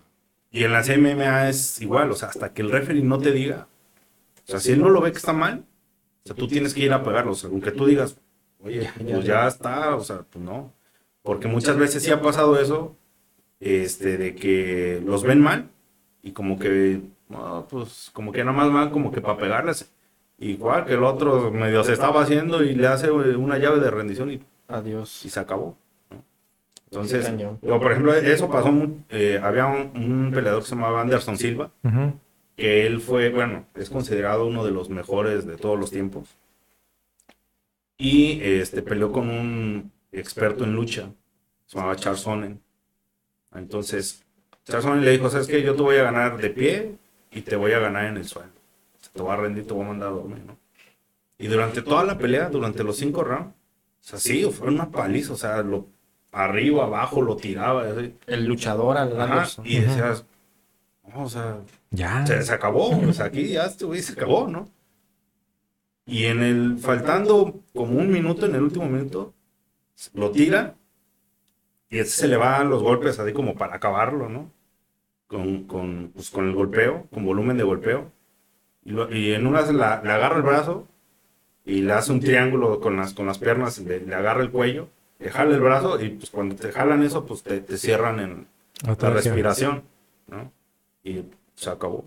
[0.52, 3.68] Y en las MMA es igual, o sea, hasta que el referee no te diga.
[4.48, 5.66] O sea, si él no lo ve que está mal,
[6.24, 7.32] o sea, tú tienes que ir a pegarlo.
[7.32, 8.18] O sea, aunque tú digas,
[8.64, 9.42] oye, pues ya.
[9.44, 10.72] ya está, o sea, pues no.
[11.24, 12.96] Porque muchas veces sí ha pasado eso,
[13.60, 15.70] este, de que los ven mal
[16.24, 19.92] y como que, no, pues, como que nada más van como que para pegarles.
[20.40, 23.90] Igual que el otro medio se estaba haciendo y le hace eh, una llave de
[23.90, 25.26] rendición y Adiós.
[25.26, 25.78] y se acabó.
[26.90, 27.30] Entonces,
[27.62, 28.72] por ejemplo, eso pasó,
[29.10, 31.70] eh, había un, un peleador que se llamaba Anderson Silva,
[32.56, 36.38] que él fue, bueno, es considerado uno de los mejores de todos los tiempos.
[37.98, 41.10] Y este, peleó con un experto en lucha,
[41.66, 42.62] se llamaba Charles Sonnen.
[43.54, 44.24] Entonces,
[44.64, 45.62] Charles Sonnen le dijo, ¿sabes qué?
[45.64, 46.96] Yo te voy a ganar de pie
[47.32, 48.52] y te voy a ganar en el suelo.
[49.18, 50.58] Te voy a rendir, te voy a mandar a dormir, ¿no?
[51.38, 53.54] Y durante toda la pelea, durante los cinco rounds,
[54.02, 55.88] o sea, sí, fue una paliza, o sea, lo,
[56.32, 58.16] arriba, abajo, lo tiraba, así.
[58.28, 59.66] El luchador al Anderson.
[59.68, 60.26] y decías,
[61.14, 61.60] no, o sea,
[61.92, 62.26] Ya.
[62.26, 64.70] se, se acabó, o sea, aquí ya este güey se acabó, ¿no?
[66.06, 69.34] Y en el, faltando como un minuto, en el último minuto,
[70.14, 70.76] lo tira
[71.90, 74.52] y ese se le van los golpes así como para acabarlo, ¿no?
[75.28, 78.12] Con, con, pues, con el golpeo, con volumen de golpeo.
[78.88, 80.88] Y, lo- y en una la, le agarra el brazo
[81.66, 84.88] y le hace un triángulo con las, con las piernas, le, le agarra el cuello,
[85.20, 88.48] le jala el brazo y pues cuando te jalan eso, pues te, te cierran en,
[88.92, 89.84] la respiración,
[90.28, 90.52] ¿no?
[91.04, 91.24] Y
[91.56, 92.06] se acabó.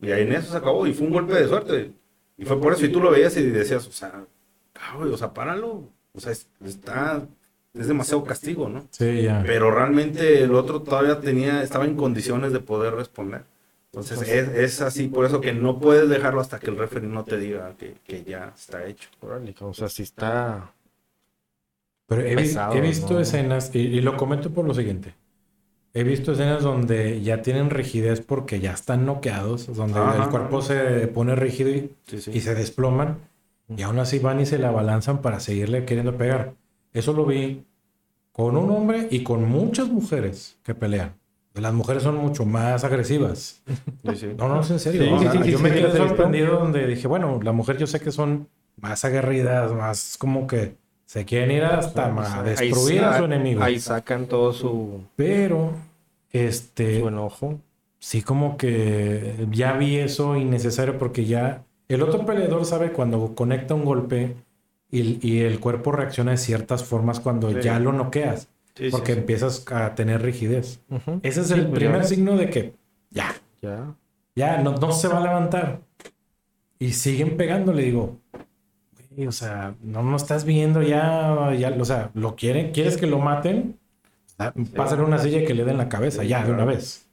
[0.00, 1.92] Y ahí en eso se acabó y fue un golpe de suerte.
[2.36, 4.24] Y fue por eso, y tú lo veías y decías, o sea,
[4.98, 5.84] güey, o sea, páralo.
[6.14, 7.26] O sea, es- está,
[7.72, 8.86] es demasiado castigo, ¿no?
[8.90, 9.42] Sí, ya.
[9.46, 13.44] Pero realmente el otro todavía tenía, estaba en condiciones de poder responder.
[13.94, 17.24] Entonces es, es así, por eso que no puedes dejarlo hasta que el referee no
[17.24, 19.08] te diga que, que ya está hecho.
[19.60, 20.72] O sea, sí está...
[22.06, 23.20] Pero he, vi- pesado, he visto ¿no?
[23.20, 25.14] escenas, y, y lo comento por lo siguiente.
[25.94, 30.24] He visto escenas donde ya tienen rigidez porque ya están noqueados, donde Ajá.
[30.24, 33.18] el cuerpo se pone rígido y, Sí, y se desploman,
[33.68, 36.54] y aún así van y se la abalanzan para seguirle queriendo pegar.
[36.92, 37.64] Eso lo vi
[38.32, 41.14] con un hombre y con muchas mujeres que pelean.
[41.54, 43.62] Las mujeres son mucho más agresivas.
[44.04, 44.26] Sí, sí.
[44.36, 45.02] No, no, es en serio.
[45.02, 48.10] Sí, O sea, yo me quedé sorprendido donde dije, bueno, la mujer yo sé que
[48.10, 48.48] son
[48.80, 50.74] más aguerridas, más como que
[51.06, 53.62] se quieren ir hasta ma- a destruir a su enemigo.
[53.62, 55.70] Ahí sacan todo su, Pero,
[56.32, 57.60] este, su enojo.
[58.00, 63.74] sí como que ya vi eso innecesario porque ya el otro peleador sabe cuando conecta
[63.74, 64.34] un golpe
[64.90, 69.18] y, y el cuerpo reacciona de ciertas formas cuando ya lo noqueas, Sí, porque sí.
[69.18, 70.80] empiezas a tener rigidez.
[71.22, 72.06] Ese es Sí, el pues primer ya.
[72.08, 72.74] signo de que
[73.10, 73.94] ya, Ya.
[74.34, 75.80] ya no, no se va a levantar.
[76.78, 78.18] Y siguen pegando, le digo,
[79.10, 83.06] "Güey, o sea, no no estás viendo ya, ya, o sea, lo quieren, quieres que
[83.06, 83.78] lo maten,
[84.74, 87.08] pásale una silla que le den la cabeza, ya, de una vez.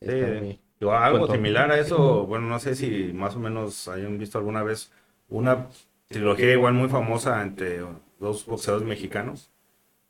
[0.00, 0.60] Sí.
[0.80, 1.34] Yo, algo Cuento.
[1.34, 4.92] similar a eso, bueno, no sé si más o menos hayan visto alguna vez
[5.28, 5.66] una
[6.06, 7.80] trilogía igual muy famosa entre
[8.20, 9.50] dos boxeadores mexicanos.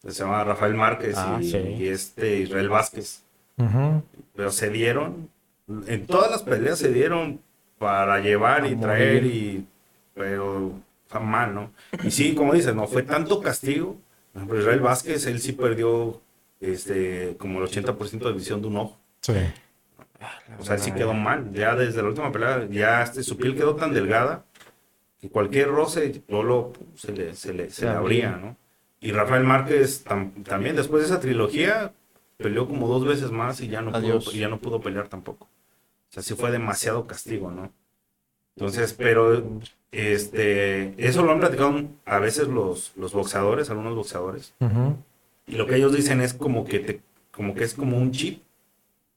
[0.03, 1.59] Se llama Rafael Márquez Ah, y, sí.
[1.59, 3.23] y este Israel Vázquez.
[4.37, 5.29] Pero se dieron,
[5.87, 7.41] en todas las peleas se dieron
[7.79, 9.67] para llevar y traer y,
[10.15, 10.73] pero
[11.09, 11.71] fue mal, ¿no?
[12.05, 13.97] Y sí, como dices, no fue tanto castigo.
[14.33, 16.21] Por ejemplo, Israel Vázquez, él sí perdió
[16.61, 18.99] este, como el 80% de visión de un ojo.
[19.23, 19.33] Sí.
[20.61, 21.53] O sea, sí quedó mal.
[21.53, 24.45] Ya desde la última pelea, ya este, su piel quedó tan delgada
[25.21, 28.57] que cualquier roce Lolo se le, se le, Se le abría, ¿no?
[29.01, 31.93] Y Rafael Márquez tam- también, después de esa trilogía,
[32.37, 35.45] peleó como dos veces más y ya no, pudo, y ya no pudo pelear tampoco.
[35.45, 37.71] O sea, sí fue demasiado castigo, ¿no?
[38.57, 39.43] Entonces, pero
[39.93, 44.53] este, eso lo han platicado a veces los, los boxeadores, algunos boxeadores.
[45.47, 48.43] Y lo que ellos dicen es como que te, como que es como un chip,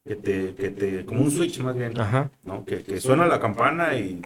[0.04, 2.30] que te, que te, como un switch más bien, Ajá.
[2.44, 2.64] ¿no?
[2.64, 4.22] Que, que suena la campana y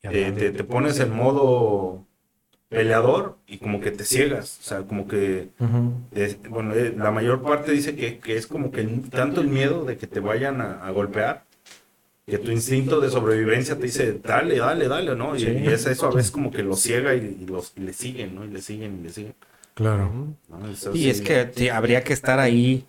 [0.00, 2.04] te- te pones en modo
[2.74, 5.48] peleador y como que te ciegas, o sea, como que,
[6.12, 9.84] es- bueno, eh, la mayor parte dice que, que es como que tanto el miedo
[9.84, 11.44] de que te vayan a, a golpear,
[12.26, 15.36] que tu instinto de sobrevivencia te dice, dale, dale, dale, ¿no?
[15.36, 15.46] Y, Sí.
[15.62, 18.34] y es eso a veces como que los ciega y, y los, y le siguen,
[18.34, 18.44] ¿no?
[18.44, 19.34] Y le siguen y le siguen.
[19.74, 20.10] Claro.
[20.48, 20.68] ¿no?
[20.70, 21.10] Eso Y sí.
[21.10, 22.84] es que sí, habría que estar ahí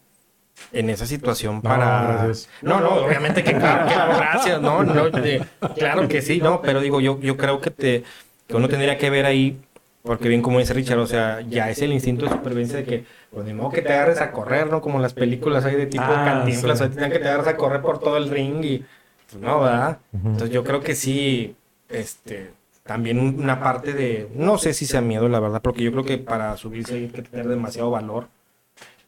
[0.72, 2.32] en esa situación para...
[2.62, 5.46] No, no, obviamente que claro, que gracias, no, no, de-
[5.76, 8.04] claro que sí, no, pero digo, yo, yo creo que te,
[8.48, 9.60] que uno tendría que ver ahí
[10.06, 13.06] Porque bien como dice Richard, o sea, ya es el instinto de supervivencia de que,
[13.32, 14.80] pues ni modo que te agarres a correr, ¿no?
[14.80, 16.86] Como en las películas hay de tipo Ah, cantinflas, sí.
[16.86, 18.86] o sea, que te agarres a correr por todo el ring y,
[19.32, 19.98] pues no, ¿verdad?
[20.14, 21.56] Entonces yo creo que sí,
[21.90, 22.52] este,
[22.84, 26.04] también un- una parte de, no sé si sea miedo, la verdad, porque yo creo
[26.04, 28.28] que para subirse hay que tener demasiado valor.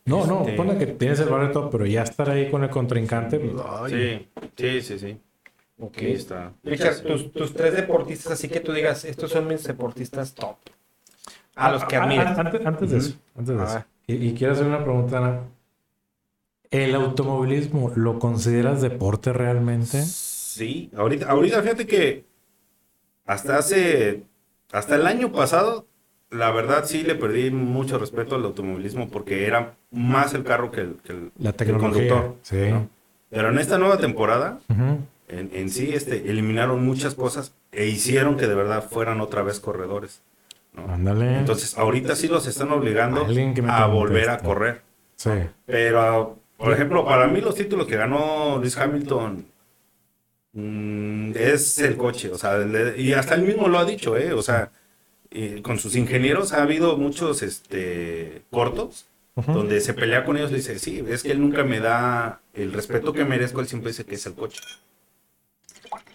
[0.05, 2.71] No, no, Este- ponle que tienes el valor todo, pero ya estar ahí con el
[2.71, 5.17] contrincante, pues, ay, Sí, sí, sí, sí.
[5.79, 5.97] Ok.
[5.99, 6.53] Ahí está.
[6.63, 10.55] Richard, tus, tus tres deportistas, así que tú digas, estos son mis deportistas top.
[11.58, 12.38] A los que admiras.
[12.38, 13.84] ah, Antes, antes de eso, antes de eso.
[14.08, 15.41] Y, y quiero hacer una pregunta, Ana.
[16.70, 20.02] ¿El automovilismo lo consideras deporte realmente?
[20.04, 22.26] Sí, ahorita, ahorita fíjate que
[23.26, 24.24] hasta hace,
[24.72, 25.86] hasta el año pasado,
[26.30, 30.82] la verdad sí le perdí mucho respeto al automovilismo porque era más el carro que
[30.82, 32.36] el, que el- La conductor.
[32.41, 32.70] sí.
[32.70, 32.89] ¿no?
[33.30, 38.48] Pero en esta nueva temporada, en, en sí, este, eliminaron muchas cosas e hicieron que
[38.48, 40.22] de verdad fueran otra vez corredores.
[40.78, 40.94] ¿No?
[40.94, 41.40] Ándale.
[41.40, 43.26] Entonces, ahorita sí los están obligando
[43.70, 44.82] a volver a correr.
[45.16, 45.30] sí.
[45.66, 49.46] Pero, por ejemplo, para mí los títulos que ganó Luis Hamilton
[50.54, 54.34] mm, es el coche, o sea, le- y hasta él mismo lo ha dicho, ¿eh?
[54.34, 54.72] O sea,
[55.30, 59.08] y con sus ingenieros ha habido muchos este, cortos
[59.54, 62.74] donde se pelea con ellos y dice, sí, es que él nunca me da el
[62.74, 64.62] respeto que merezco, él siempre dice que es el coche.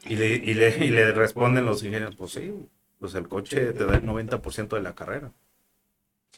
[0.04, 2.52] Y le, y le, y le responden los ingenieros, pues sí,
[3.02, 5.32] pues el coche te da el 90% de la carrera.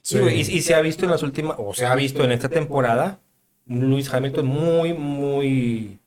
[0.01, 2.49] Sí, y, y se ha visto en las últimas, o se ha visto en esta
[2.49, 3.21] temporada,
[3.67, 5.99] Lewis Hamilton muy, muy,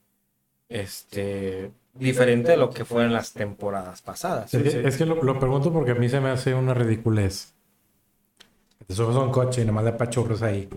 [0.67, 4.51] este, diferente de lo que fue en las temporadas pasadas.
[4.51, 7.53] Es que, es que lo, lo pregunto porque a mí se me hace una ridiculez.
[8.87, 10.67] Te subes a un coche y nomás le apachurras ahí.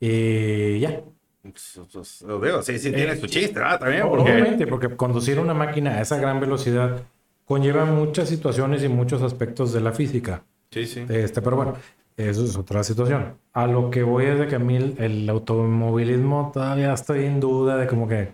[0.00, 1.02] Y ya.
[1.42, 3.78] Pues, pues, lo digo, sí, sí, tiene su chiste, ¿verdad?
[3.78, 4.32] También, porque...
[4.32, 7.02] Obviamente, porque conducir una máquina a esa gran velocidad
[7.46, 10.42] conlleva muchas situaciones y muchos aspectos de la física.
[10.70, 11.06] Sí, sí.
[11.08, 11.74] Este, pero bueno,
[12.16, 13.38] eso es otra situación.
[13.52, 17.78] A lo que voy es de que a mí el, automovilismo todavía estoy en duda
[17.78, 18.32] de como que,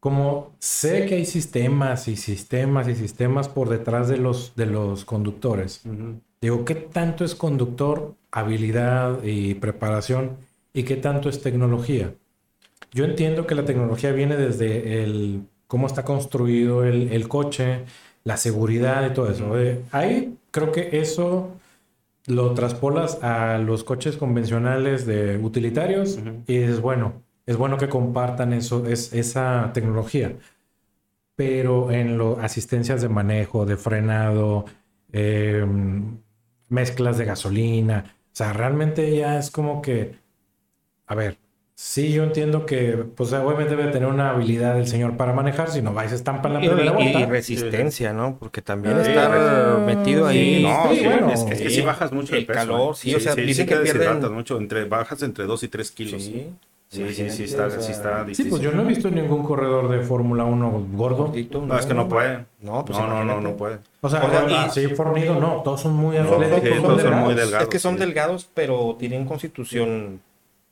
[0.00, 5.04] como sé que hay sistemas y sistemas y sistemas por detrás de los, de los
[5.04, 5.82] conductores.
[5.84, 6.20] Ujú.
[6.40, 10.36] Digo, ¿qué tanto es conductor, habilidad y preparación?
[10.72, 12.14] ¿Y qué tanto es tecnología?
[12.92, 17.84] Yo entiendo que la tecnología viene desde el cómo está construido el, el coche,
[18.24, 19.58] la seguridad y todo eso.
[19.58, 21.52] Eh, ahí creo que eso
[22.26, 28.52] lo traspolas a los coches convencionales de utilitarios y es bueno, es bueno que compartan
[28.52, 30.36] eso, es, esa tecnología.
[31.36, 34.66] Pero en lo, asistencias de manejo, de frenado,
[35.12, 35.64] eh,
[36.68, 40.16] mezclas de gasolina, o sea, realmente ya es como que,
[41.06, 41.38] a ver,
[41.80, 45.80] sí yo entiendo que, pues obviamente debe tener una habilidad el señor para manejar, si
[45.80, 47.20] no va y se estampa en la primera y- vuelta.
[47.20, 48.36] y resistencia, ¿no?
[48.36, 50.56] Porque también Ah, estar metido ahí.
[50.56, 51.76] sí, No, sí, sí, bueno, es, es que sí.
[51.76, 52.58] sí bajas mucho el, El peso.
[52.58, 52.96] calor, ¿eh?
[52.96, 55.90] sí, o sea, dicen que te pierden- deshidratas mucho, entre, bajas entre 2 y 3
[55.92, 56.20] kilos.
[56.20, 56.50] Sí,
[56.90, 59.44] Sí, sí, sí, está, o sea, sí está Sí, pues yo no he visto ningún
[59.44, 61.26] corredor de Fórmula 1 gordo.
[61.26, 62.46] gordito, No, es que no puede.
[62.62, 63.76] No, pues no, no, no, no puede.
[64.00, 66.62] O sea, O sea, y- así fornido, no, todos son muy No, atléticos.
[66.62, 67.62] sí, son todos son muy delgados.
[67.64, 68.00] Es que son sí.
[68.00, 70.20] delgados, pero tienen constitución.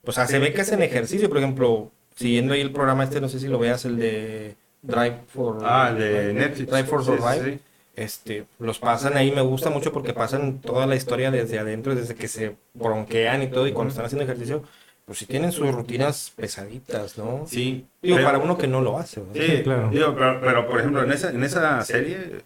[0.07, 1.29] O sea, se ve que hacen ejercicio.
[1.29, 5.17] Por ejemplo, siguiendo ahí el programa este, no sé si lo veas, el de Drive
[5.27, 5.59] for.
[5.63, 6.69] Ah, el de Netflix.
[6.71, 7.53] Drive for Sí, sí, Survive.
[7.53, 7.59] sí.
[7.95, 12.13] Este, los pasan ahí, me gusta mucho porque pasan toda la historia desde adentro, desde
[12.15, 14.61] que se bronquean y todo, y cuando están haciendo ejercicio,
[15.05, 17.45] pues sí tienen sus rutinas pesaditas, ¿no?
[17.47, 17.87] Sí.
[18.03, 19.33] Digo, pero- para uno que no lo hace, ¿verdad?
[19.41, 19.89] Sí, Sí, claro.
[19.89, 22.43] digo, pero, pero, por ejemplo, en esa, en esa serie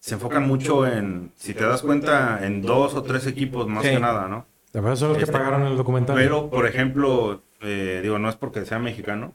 [0.00, 3.90] se enfocan mucho en, si te das cuenta, en dos o tres equipos más Sí.
[3.92, 4.44] que nada, ¿no?
[4.72, 6.16] Verdad son los que Este, pagaron el documental.
[6.16, 9.34] Pero, por ejemplo, eh, digo, no es porque sea mexicano,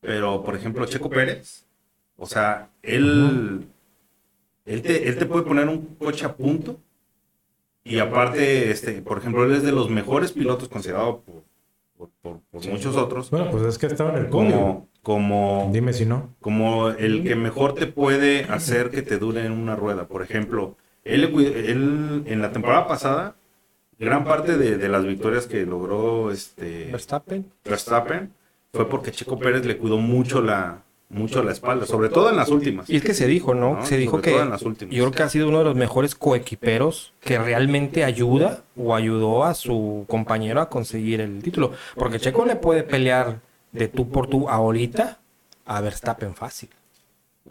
[0.00, 1.64] pero, por ejemplo, Checo Pérez,
[2.16, 3.66] o sea, él,
[4.66, 6.78] él, te, él te puede poner un coche a punto
[7.84, 11.42] y aparte, este, por ejemplo, él es de los mejores pilotos considerado por,
[11.96, 14.50] por, por- por muchos otros, Bueno, pues es que estaba en el podio.
[14.50, 16.34] como, como, Dime si no.
[16.40, 20.06] como el que mejor te puede hacer que te dure en una rueda.
[20.06, 23.34] Por ejemplo, él, él en la temporada pasada,
[23.98, 27.50] gran parte de, de las victorias que logró este Verstappen.
[27.64, 28.32] Verstappen
[28.72, 32.48] fue porque Checo Pérez le cuidó mucho la, mucho la espalda, sobre todo en las
[32.48, 32.88] últimas.
[32.88, 33.74] Y es que se dijo, ¿no?
[33.74, 33.86] ¿no?
[33.86, 34.94] Se dijo Sobre que en las últimas.
[34.94, 39.44] yo creo que ha sido uno de los mejores coequiperos que realmente ayuda o ayudó
[39.44, 41.72] a su compañero a conseguir el título.
[41.96, 43.40] Porque Checo le puede pelear
[43.72, 45.18] de tú por tú ahorita
[45.66, 46.70] a Verstappen fácil.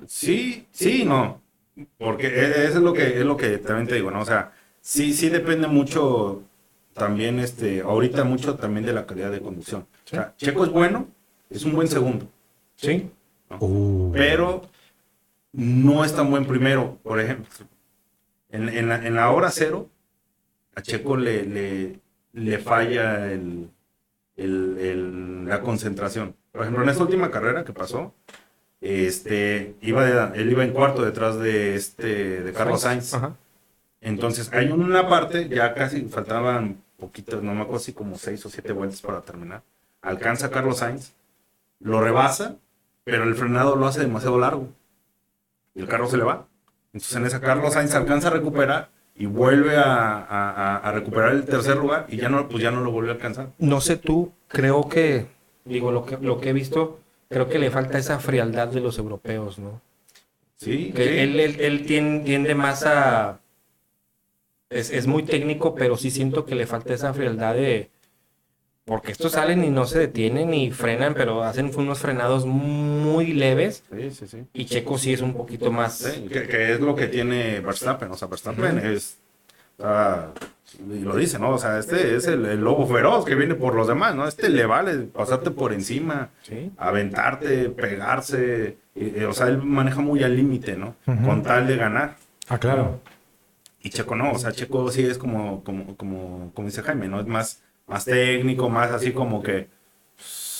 [0.07, 1.41] Sí, sí, no.
[1.97, 4.21] Porque e- eso es lo que es lo que también te digo, ¿no?
[4.21, 4.51] O sea,
[4.81, 6.43] sí, sí depende mucho
[6.93, 9.81] también, este, ahorita mucho también de la calidad de conducción.
[10.05, 11.07] O sea, Checo es bueno,
[11.49, 12.27] es un buen segundo,
[12.75, 13.09] Sí.
[13.59, 14.11] Uh.
[14.13, 14.63] pero
[15.53, 16.97] no es tan buen primero.
[17.03, 17.47] Por ejemplo,
[18.49, 19.87] En, en la, en la hora cero,
[20.75, 21.99] a Checo le, le,
[22.33, 23.69] le falla el,
[24.35, 26.35] el- el- la concentración.
[26.51, 28.13] Por ejemplo, en esta última carrera que pasó,
[28.81, 33.13] este, iba de- él iba en cuarto detrás de, este, de Carlos Sainz.
[33.13, 33.35] Ajá.
[34.01, 38.49] Entonces, hay una parte, ya casi faltaban poquitos, no me acuerdo si como seis o
[38.49, 39.61] siete vueltas para terminar.
[40.01, 41.13] Alcanza a Carlos Sainz,
[41.79, 42.55] lo rebasa,
[43.03, 44.67] pero el frenado lo hace demasiado largo.
[45.75, 46.47] Y el carro se le va.
[46.93, 49.83] Entonces, en esa Carlos Sainz alcanza a recuperar y vuelve a,
[50.17, 53.11] a- a- a recuperar el tercer lugar y ya no, pues ya no lo volvió
[53.11, 53.49] a alcanzar.
[53.59, 55.27] No sé tú, creo que,
[55.63, 58.97] digo, lo que, lo que he visto, creo que le falta esa frialdad de los
[58.97, 59.79] europeos, ¿no?
[60.57, 61.19] Sí, Que sí.
[61.19, 63.39] él, él, él tien- tiende más a...
[64.71, 67.89] Es, es muy técnico, pero sí siento que le falta esa frialdad de...
[68.85, 73.83] Porque estos salen y no se detienen y frenan, pero hacen unos frenados muy leves.
[73.95, 74.37] Sí, sí, sí.
[74.53, 75.97] Y Checo sí es un poquito más...
[75.99, 78.09] Sí, que, que es lo que tiene Verstappen.
[78.11, 79.17] O sea, Verstappen es.
[80.79, 81.51] y lo dice, ¿no?
[81.51, 84.27] O sea, este es el, el lobo feroz que viene por los demás, ¿no?
[84.27, 86.71] Este le vale pasarte por encima, Sí.
[86.77, 88.77] aventarte, pegarse.
[88.95, 90.95] y- y, o sea, él maneja muy al límite, ¿no?
[91.05, 92.15] Con tal de ganar.
[92.49, 92.99] Ah, claro.
[93.83, 97.19] Y Checo no, o sea, Checo sí es como, como, como, como dice Jaime, ¿no?
[97.19, 99.69] Es más, más técnico, más así como que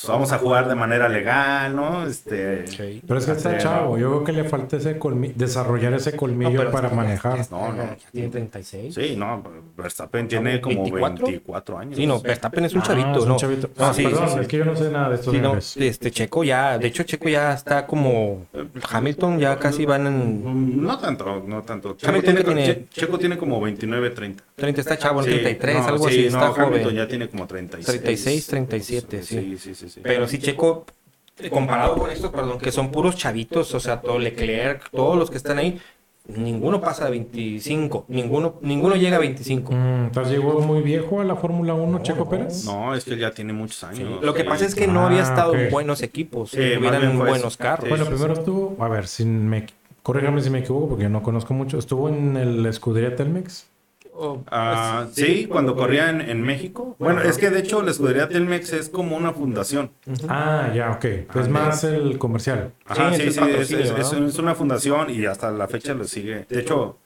[0.01, 2.05] pues, vamos a jugar de manera legal, ¿no?
[2.05, 2.67] Este.
[2.67, 3.01] Sí.
[3.07, 3.97] Pero es que está hacer, chavo.
[3.97, 4.97] Yo creo que le falta ese
[5.35, 7.39] desarrollar ese colmillo No, para es- manejar.
[7.51, 7.83] No, no.
[7.83, 8.95] Ya tiene 36.
[8.95, 9.43] Sí, no,
[9.77, 11.25] Verstappen tiene como 24.
[11.27, 11.95] 24 años.
[11.97, 13.37] Sí, no, Verstappen es un Ah, chavito, es un ¿no?
[13.37, 13.69] chavito.
[13.77, 14.39] No, Ah, sí, perdón, sí, sí.
[14.41, 17.03] es que yo no sé nada de estos Sí, no, este Checo ya, de hecho
[17.03, 18.45] Checo ya está como
[18.89, 21.95] Hamilton ya casi van en Mm, No tanto, no tanto.
[21.95, 24.43] Checo Hamilton tiene, que tiene- Che- Checo tiene como 29, 30.
[24.55, 26.95] 30 está chavo, en Sí, 33, no, algo sí, así, no, está Hamilton joven.
[26.95, 27.85] ya tiene como 36.
[28.01, 29.57] 36, 37, sí.
[29.59, 29.99] Sí, sí, sí.
[30.03, 30.85] Pero sí Checo
[31.39, 35.29] eh, comparado con estos, perdón, que son puros chavitos, o sea, todo Leclerc, todos los
[35.31, 35.79] que están ahí,
[36.27, 39.71] ninguno pasa de 25, ninguno ninguno llega a 25.
[39.73, 42.29] Mm, Entonces llegó muy viejo a la Fórmula 1 No, Checo no.
[42.29, 42.63] Pérez.
[42.65, 44.21] No, es que ya tiene muchos Sí, años.
[44.23, 44.47] Lo que sí.
[44.47, 45.57] pasa es que no había Ah, estado ok.
[45.57, 47.57] en buenos equipos, tuvieran bien fue buenos eso.
[47.63, 47.89] carros.
[47.89, 49.65] Bueno, primero estuvo, a ver, sin me,
[50.03, 51.79] corrígame si me equivoco porque yo no conozco mucho.
[51.79, 53.67] Estuvo en el escudería Telmex.
[54.23, 56.95] Oh, Ah, pues, sí, cuando corría en, en México.
[56.99, 59.91] Bueno, es que de hecho la escudería Telmex es como una fundación.
[60.29, 61.05] Ah, ya, ok.
[61.05, 62.71] Es Ah, más el comercial.
[62.85, 64.27] Ajá, Sí, sí, es sí, el es, patrocinio, es- es- ¿no?
[64.27, 66.45] es una fundación y hasta la fecha lo sigue.
[66.47, 66.97] De hecho,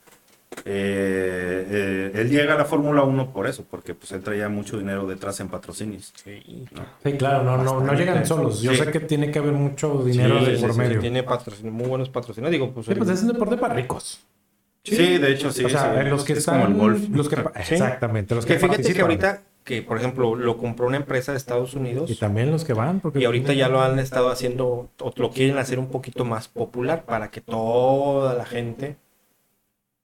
[0.66, 4.78] eh, eh, él llega a la Fórmula 1 por eso, porque pues él traía mucho
[4.78, 6.12] dinero detrás en patrocinios.
[6.22, 6.66] Sí.
[7.04, 8.62] Sí, claro, no, no, no llegan solos.
[8.62, 8.78] Yo Sí.
[8.78, 11.00] sé que tiene que haber mucho dinero Sí, de por sí, medio.
[11.00, 12.52] Tiene patrocinio, muy buenos patrocinios.
[12.52, 14.20] Digo, pues, Sí, pues es un deporte para ricos.
[14.86, 15.66] Sí, de hecho, sí.
[15.66, 16.62] o sea, sí, los que es están.
[16.62, 17.10] como el golf.
[17.10, 17.74] Los que, Sí.
[17.74, 18.36] Exactamente.
[18.36, 21.74] Los que que, fíjate que ahorita, que por ejemplo, lo compró una empresa de Estados
[21.74, 23.00] Unidos Y también los que van.
[23.00, 26.48] Porque y ahorita ya lo han estado haciendo, o lo quieren hacer un poquito más
[26.48, 28.98] popular para que toda la gente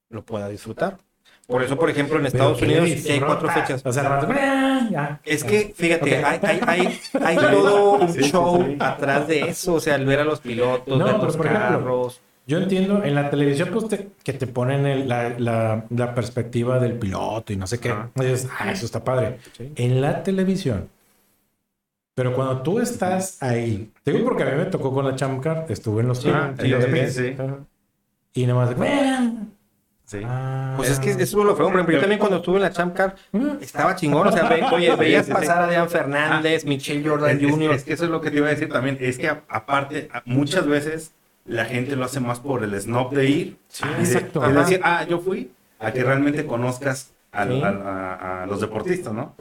[0.10, 0.98] lo pueda disfrutar.
[1.48, 3.82] Por eso, por ejemplo, en Estados Unidos hay cuatro fechas.
[3.86, 4.88] O sea, ¡ah!
[4.90, 5.22] ya.
[5.26, 8.78] Es que, fíjate, hay, hay, hay, hay todo un show sí.
[8.80, 11.70] atrás de eso, o sea, el ver a los pilotos, No, ver los por ejemplo,
[11.70, 12.22] carros.
[12.48, 16.80] Yo entiendo, en la televisión, pues te- que te ponen el- la, la- la perspectiva
[16.80, 17.90] del piloto y no sé qué.
[17.92, 18.10] Ajá.
[18.16, 19.38] Y dices, ah, eso está padre.
[19.58, 19.72] Sí.
[19.76, 20.90] En la televisión.
[22.14, 25.42] Pero cuando tú estás ahí, te digo porque a mí me tocó con la Champ
[25.42, 27.36] Car, estuve en los, Sí, en sí, los sí, pits, sí.
[28.34, 28.76] y nada más,
[30.06, 30.20] Sí.
[30.26, 32.64] ah, Pues es que eso es lo feo, por ejemplo, yo también cuando estuve en
[32.64, 33.16] la Champ Car
[33.62, 37.50] estaba chingón, o sea, ve- oye, veías pasar a Adrián Fernández, Michelle Jordan Es, es-
[37.50, 37.72] Jr.
[37.76, 38.98] es que eso es lo que te iba a decir también.
[39.00, 41.14] Es que a- aparte, a- muchas veces
[41.46, 43.58] la gente lo hace más por el snob de ir.
[43.68, 44.46] Sí, exacto.
[44.46, 47.62] Es decir, ah, yo fui, a que realmente conozcas Sí.
[47.64, 49.36] a, a los deportistas, ¿no?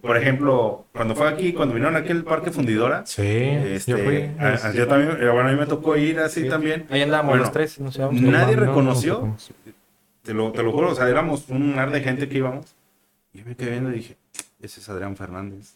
[0.00, 4.30] Por ejemplo, cuando fue aquí, cuando vinieron aquí al Parque Fundidora, Sí, este, yo fui.
[4.74, 6.48] yo también, eh, bueno, a mí me tocó ir así Sí.
[6.48, 6.86] también.
[6.88, 8.54] Ahí andábamos Bueno, los tres, no sé, vamos nadie.
[8.54, 9.18] No, reconoció.
[9.18, 9.36] no, no.
[10.22, 12.76] Te lo, te lo juro, o sea, éramos un mar de gente que íbamos.
[13.32, 14.16] Y yo me quedé viendo y dije,
[14.60, 15.74] ese es Adrián Fernández.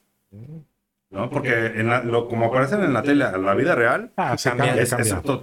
[1.11, 1.31] ¿No?
[1.31, 4.75] Porque en la- lo, como aparecen en la tele, a la vida real, Ah, Cambia,
[4.75, 4.95] es,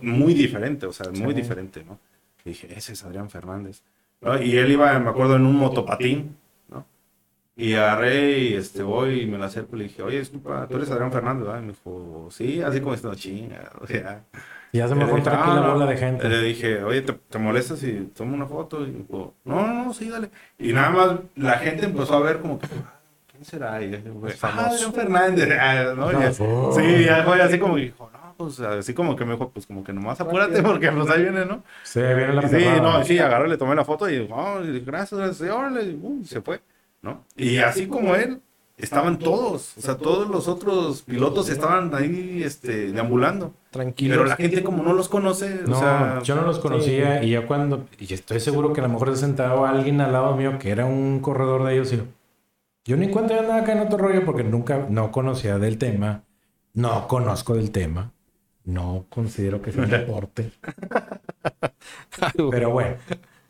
[0.02, 1.42] muy diferente, o sea, muy Sí.
[1.42, 2.00] diferente, ¿no?
[2.46, 3.82] Y dije, ese es Adrián Fernández.
[4.22, 4.42] ¿No?
[4.42, 6.36] Y él iba, me acuerdo, en un motopatín,
[6.70, 6.86] ¿no?
[7.56, 10.78] Y agarré y este, voy y me lo acerco y le dije, oye, disculpa, tú
[10.78, 11.62] eres Adrián Fernández, ¿verdad?
[11.62, 14.24] Y me dijo, sí, así como diciendo, chinga, o sea.
[14.72, 15.74] Y ya se me fue aquí "Ah, la no".
[15.74, 16.28] bola de gente.
[16.28, 18.84] Le dije, oye, ¿te, te molesta si tomo una foto?
[18.86, 20.30] Y me dijo, no, no, no, sí, dale.
[20.58, 22.93] Y nada más la gente empezó a ver como que, "Ah,
[23.44, 23.82] ¿quién será?
[23.84, 23.94] Y
[24.36, 24.62] famoso.
[24.62, 25.50] ah, Adrián Fernández.
[25.60, 26.74] Ah, ¿no?
[26.74, 29.66] Sí, ya fue así como que dijo, no, pues así como que me dijo, pues
[29.68, 31.64] como que nomás apúrate porque pues ahí viene, ¿no?
[31.84, 35.20] Sí, viene la Sí, no, sí, agarré, le tomé la foto y dijo, oh, gracias,
[35.20, 36.62] gracias, y órale, y, uh, se fue,
[37.02, 37.24] ¿no?
[37.36, 38.40] Y así como él,
[38.78, 43.54] estaban todos, o sea, todos los otros pilotos estaban ahí este, deambulando.
[43.70, 44.16] Tranquilo.
[44.16, 47.32] Pero la gente como no los conoce, No, o sea, yo no los conocía y
[47.32, 50.58] ya cuando, y estoy seguro que a lo mejor se sentaba alguien al lado mío
[50.60, 52.02] que era un corredor de ellos y
[52.86, 56.24] yo, cuenta de nada acá en otro rollo porque nunca, no conocía del tema,
[56.74, 58.12] no conozco del tema,
[58.66, 60.52] no considero que sea un deporte,
[62.52, 62.96] pero bueno,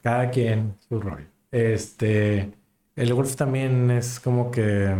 [0.01, 1.25] cada quien su rollo.
[1.51, 2.51] Este,
[2.95, 4.95] el golf también es como que,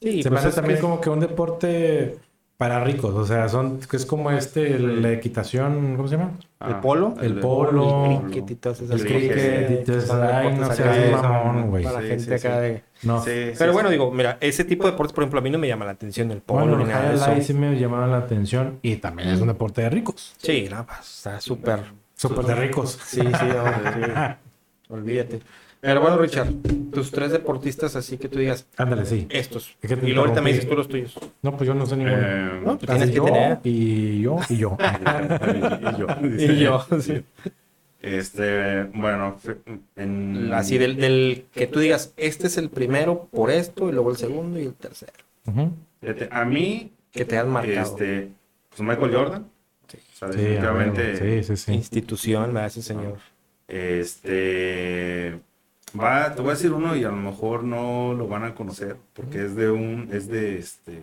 [0.00, 2.18] Sí, se me pues hace es también que- como que un deporte
[2.56, 6.38] para ricos, o sea, son, que es como este, la equitación, ¿cómo se llama?
[6.68, 11.22] El polo, el polo, el cricket y todas esas El cricket, y ay, no seas
[11.22, 11.84] mamón, güey.
[11.84, 12.62] Para la Sí, gente sí, acá sí.
[12.62, 12.82] de...
[13.02, 13.22] No.
[13.24, 13.68] Pero sí.
[13.72, 15.92] bueno, digo, mira, ese tipo de deportes, por ejemplo, a mí no me llama la
[15.92, 17.46] atención el polo Bueno, ni nada de eso.
[17.46, 20.34] sí me llamaba la atención y también es un deporte de ricos.
[20.38, 21.80] Sí, no, pues, está súper...
[22.14, 22.98] Súper de ricos.
[23.04, 23.26] Sí, sí.
[24.88, 25.40] Olvídate.
[25.84, 26.48] Pero bueno, Richard,
[26.92, 29.26] tus tres deportistas así que tú digas, Ándale, sí.
[29.30, 29.76] estos.
[29.82, 31.18] Es que te Y luego ahorita me dices tú los tuyos.
[31.42, 32.16] No, pues yo no sé ninguno.
[32.20, 33.58] Eh, No, pues Así tienes que yo, tener.
[33.64, 34.78] y yo, y yo.
[35.92, 36.06] y yo.
[36.54, 37.24] Y yo, sí.
[38.00, 39.36] Este, bueno,
[39.96, 44.10] en, Así del, del que tú digas, este es el primero por esto, y luego
[44.12, 45.12] el segundo y el tercero.
[46.30, 47.80] A mí, Que te has marcado.
[47.80, 48.28] este,
[48.70, 49.46] pues Michael Jordan.
[49.88, 49.98] Sí.
[49.98, 51.72] O sea, Sí, definitivamente, sí, sí, sí.
[51.72, 52.66] Institución, ¿verdad?
[52.68, 53.18] Ese señor.
[53.68, 55.40] este,
[56.00, 58.96] va, te voy a decir uno y a lo mejor no lo van a conocer
[59.12, 61.02] porque es de un, es de, este,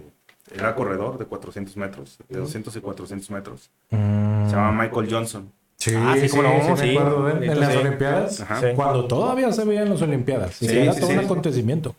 [0.56, 3.70] era corredor de 400 metros, de 200 y 400 metros.
[3.92, 4.46] Mm.
[4.50, 5.52] Se llama Michael Johnson.
[5.78, 6.98] Sí, Ah, sí, sí, cómo no, sí, sí.
[6.98, 7.30] acuerdo.
[7.30, 7.60] En Sí.
[7.60, 8.60] las Olimpiadas, Ajá.
[8.60, 8.68] Sí.
[8.76, 10.62] cuando todavía se veían las Olimpiadas.
[10.62, 11.18] y Sí, era sí, todo sí.
[11.18, 11.96] un acontecimiento.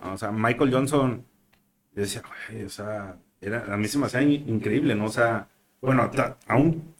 [0.00, 1.24] O sea, Michael Johnson,
[1.94, 5.06] yo decía, "Güey, o sea, era, a mí se me hacía in- increíble, ¿no?
[5.06, 5.48] O sea,
[5.80, 6.08] bueno,
[6.46, 6.94] aún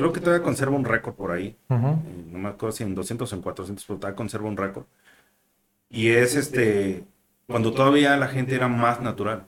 [0.00, 1.56] creo que todavía conserva un récord por ahí.
[1.68, 4.84] No me acuerdo si en 200 o en 400, pero todavía conserva un récord.
[5.88, 7.04] Y es este,
[7.46, 9.46] cuando todavía la gente era más natural.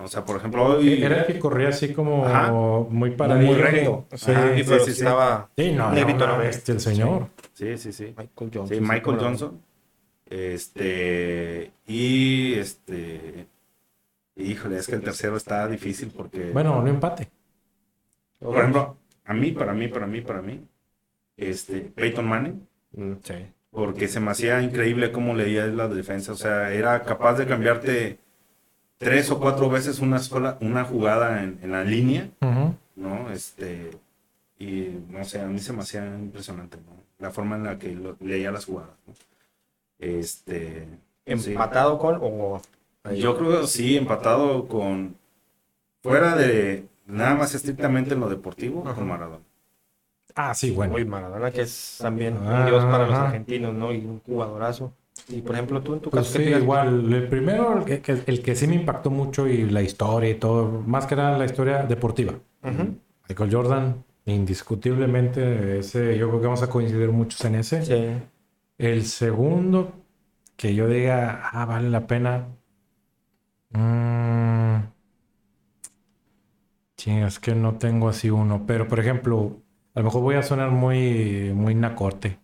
[0.00, 1.02] O sea, por ejemplo, hoy...
[1.02, 2.52] Era el que corría así como Ajá.
[2.52, 3.52] muy paradillo.
[3.52, 4.06] Muy recto.
[4.12, 4.98] Sí, sí, pero sí, sí.
[4.98, 6.38] estaba Sí, no, ¿no?
[6.38, 7.28] bestia el señor.
[7.54, 8.14] Sí, sí, sí.
[8.16, 8.68] Michael Johnson.
[8.68, 9.22] Sí, Michael no.
[9.22, 9.62] Johnson.
[10.26, 13.48] Este, y este,
[14.36, 16.50] híjole, es que el tercero está difícil porque...
[16.52, 17.30] Bueno, no empate.
[18.38, 18.96] Por ejemplo,
[19.28, 20.60] a mí, para mí, para mí, para mí,
[21.36, 23.34] este, Peyton Manning, Mm, sí.
[23.70, 28.18] porque se me hacía increíble cómo leía la defensa, o sea, era capaz de cambiarte
[28.98, 32.28] tres o cuatro veces una sola, una jugada en, en la línea.
[32.96, 33.30] ¿no?
[33.30, 33.90] Este,
[34.58, 36.96] y no sé, a mí se me hacía impresionante, ¿no?
[37.20, 39.14] La forma en la que lo- leía las jugadas, ¿no?
[40.00, 40.86] Este,
[41.36, 41.50] sí.
[41.52, 42.60] ¿Empatado con o...?
[43.14, 45.14] Yo creo que sí, empatado con,
[46.02, 48.94] fuera de nada más estrictamente en lo deportivo, Ajá.
[48.94, 49.44] con Maradona.
[50.34, 50.94] Ah, sí, bueno.
[50.94, 53.92] Uy, Maradona, que es también un Ah, dios para los argentinos, ¿no?
[53.92, 54.92] Y un jugadorazo.
[55.28, 56.62] Y por ejemplo, tú en tu Pues caso, sí, ¿qué te digas?
[56.62, 57.12] igual.
[57.12, 60.82] El primero, el que, el que sí me impactó mucho y la historia y todo,
[60.86, 62.34] más que nada la historia deportiva.
[63.28, 67.82] Michael Jordan, indiscutiblemente, ese, yo creo que vamos a coincidir muchos en ese.
[67.84, 68.22] Sí.
[68.78, 69.92] El segundo,
[70.56, 72.48] que yo diga, ah, vale la pena.
[73.74, 74.80] Mm,
[76.98, 78.64] sí, es que no tengo así uno.
[78.66, 79.56] Pero, por ejemplo,
[79.94, 82.38] a lo mejor voy a sonar muy, muy nacorte.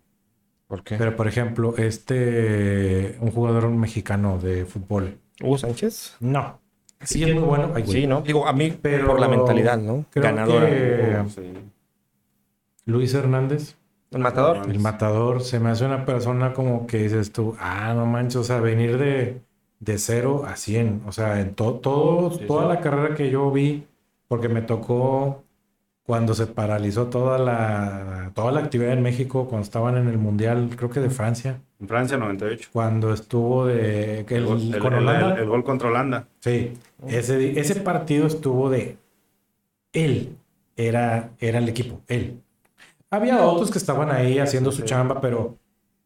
[0.67, 0.95] ¿Por qué?
[0.97, 5.19] Pero, por ejemplo, este, un jugador mexicano de fútbol.
[5.41, 6.15] ¿Hugo Sánchez?
[6.19, 6.59] No.
[7.01, 7.71] Sí, es muy bueno.
[7.75, 7.85] Ay.
[7.85, 8.21] Sí, ¿no?
[8.21, 10.05] Digo, a mí, Pero por la mentalidad, ¿no?
[10.09, 10.65] creo Ganadora.
[10.67, 11.53] que- Sí.
[12.85, 13.75] Luis Hernández,
[14.11, 14.69] ¿El matador?
[14.69, 18.43] el matador, se me hace una persona como que dices tú, ah, no manches, o
[18.43, 19.41] sea, venir de,
[19.79, 21.01] de cero a 100.
[21.07, 22.69] O sea, en to- todo, Sí, toda sí.
[22.69, 23.85] la carrera que yo vi,
[24.27, 25.43] porque me tocó
[26.03, 30.69] cuando se paralizó toda la, toda la actividad en México, cuando estaban en el Mundial,
[30.75, 32.69] creo que de Francia, En Francia 98.
[32.71, 34.19] cuando estuvo de...
[34.19, 35.33] El, el- gol- con el- Holanda.
[35.33, 36.27] el- el gol contra Holanda.
[36.41, 36.73] Sí,
[37.07, 38.97] ese, ese partido estuvo de
[39.93, 40.37] él,
[40.75, 42.39] era, era el equipo, él.
[43.09, 45.57] Había otros que estaban ahí haciendo su chamba, pero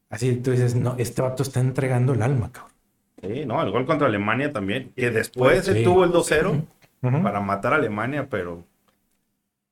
[0.10, 2.74] así tú dices, no, este vato está entregando el alma, cabrón.
[3.22, 4.94] Sí, no, el gol contra Alemania también.
[4.96, 5.84] Que después él Sí.
[5.84, 6.62] tuvo el 2-0
[7.02, 8.66] Para matar a Alemania, pero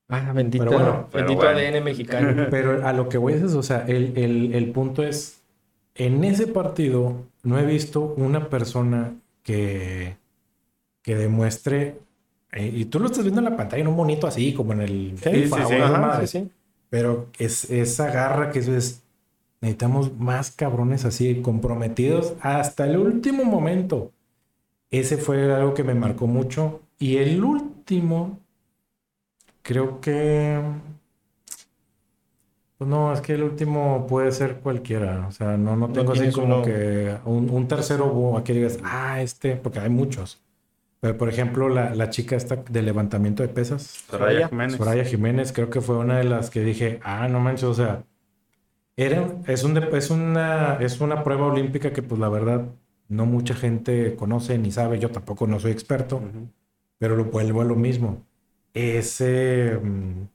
[0.09, 1.59] Ah, bendito, Pero bueno, pero bendito bueno.
[1.59, 2.45] ADN mexicano.
[2.49, 5.41] Pero a lo que voy es, eso, o sea, el, el- el punto es,
[5.95, 10.17] en ese partido no he visto una persona que,
[11.03, 11.99] que demuestre,
[12.53, 14.81] eh, y tú lo estás viendo en la pantalla, en un bonito así, como en
[14.81, 16.31] el Sí, FIFA sí, o sí, Ajá, madres.
[16.31, 16.51] sí, sí.
[16.89, 19.03] Pero es esa garra que eso es.
[19.61, 24.11] Necesitamos más cabrones así, comprometidos hasta el último momento.
[24.91, 26.81] Ese fue algo que me marcó mucho.
[26.99, 28.39] Y el último,
[29.61, 30.59] creo que.
[32.77, 35.25] Pues no, es que el último puede ser cualquiera.
[35.27, 36.61] O sea, no, no tengo así como uno.
[36.65, 40.43] que un, un tercero bu- aquí digas, ah, este, porque hay muchos.
[40.99, 44.77] Pero por ejemplo, la, la chica esta de levantamiento de pesas, Soraya Jiménez.
[44.77, 48.03] Soraya Jiménez, creo que fue una de las que dije, ah, no manches, o sea,
[48.97, 52.67] era, es, un, es, una, es una prueba olímpica que pues la verdad
[53.09, 56.21] no mucha gente conoce ni sabe, yo tampoco no soy experto.
[56.97, 58.23] Pero lo vuelvo a lo mismo.
[58.73, 60.27] Ese, mm,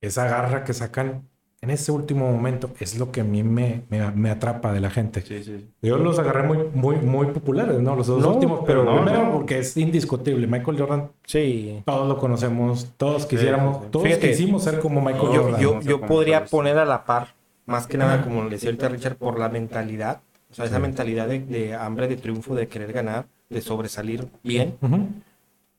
[0.00, 1.28] esa garra que sacan
[1.60, 4.90] en ese último momento es lo que a mí me, me, me atrapa de la
[4.90, 5.22] gente.
[5.22, 5.68] Sí, sí.
[5.82, 7.96] Yo los agarré muy, muy, muy populares, ¿no?
[7.96, 9.32] Los dos No, últimos, pero no, primero no.
[9.32, 10.46] porque es indiscutible.
[10.46, 11.82] Michael Jordan, Sí.
[11.84, 13.88] todos lo conocemos, todos quisiéramos, sí.
[13.90, 15.60] todos Fíjate, quisimos ser como Michael Yo, Jordan.
[15.60, 17.34] yo, yo podría poner a la par,
[17.66, 20.20] más que nada, como le decía ahorita Richard, por la mentalidad,
[20.52, 24.76] o sea, esa mentalidad de, de hambre, de triunfo, de querer ganar, de sobresalir bien,
[24.80, 25.08] Ujú.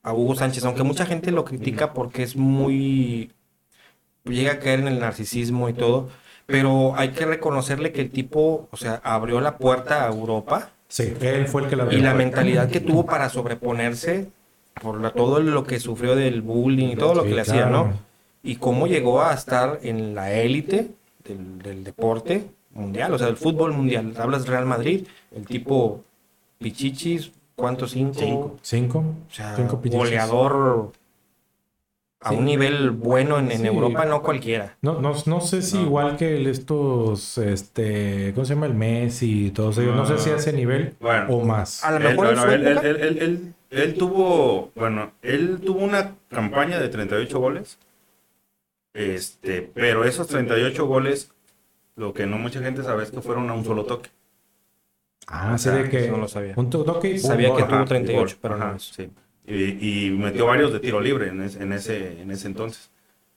[0.10, 3.32] A Hugo Sánchez, aunque mucha gente lo critica porque es muy...
[4.26, 6.10] llega a caer en el narcisismo y todo,
[6.46, 11.14] pero hay que reconocerle que el tipo, o sea, abrió la puerta a Europa Sí,
[11.22, 14.30] él fue el que la y la mentalidad que tuvo para sobreponerse
[14.82, 17.72] por la- todo lo que sufrió del bullying y todo lo Sí, que le hacían,
[17.72, 17.94] ¿no?
[18.42, 20.90] Y cómo llegó a estar en la élite
[21.24, 24.14] del, del deporte mundial, o sea, del fútbol mundial.
[24.18, 25.06] Hablas Real Madrid,
[25.36, 26.04] el tipo
[26.58, 27.92] Pichichis, ¿cuántos?
[27.92, 28.14] Cinco.
[28.20, 28.58] Cinco.
[28.62, 29.00] Cinco.
[29.00, 30.92] O sea, Cinco goleador
[32.22, 32.36] a Sí.
[32.36, 33.68] un nivel bueno en, en Sí.
[33.68, 34.76] Europa, no cualquiera.
[34.82, 35.84] No, no, no sé si No.
[35.84, 38.66] igual que estos, este, ¿cómo se llama?
[38.66, 39.96] El Messi y todos ellos.
[39.96, 41.28] No sé si a ese nivel Bueno.
[41.34, 41.84] o más.
[41.84, 46.16] A lo Él, mejor bueno, él, él- él- él- él tuvo, bueno, él tuvo una
[46.30, 47.78] campaña de 38 goles,
[48.94, 51.32] este, pero esos 38 goles,
[51.96, 54.10] lo que no mucha gente sabe es que fueron a un solo toque.
[55.28, 56.54] Ah, sí, de que eso no lo sabía.
[56.56, 58.94] un to- toque y Sabía que tuvo Ajá, 38, gol, pero no eso.
[58.94, 59.10] sí.
[59.46, 62.90] Y, y metió varios de tiro libre en, ese- en ese, en ese entonces.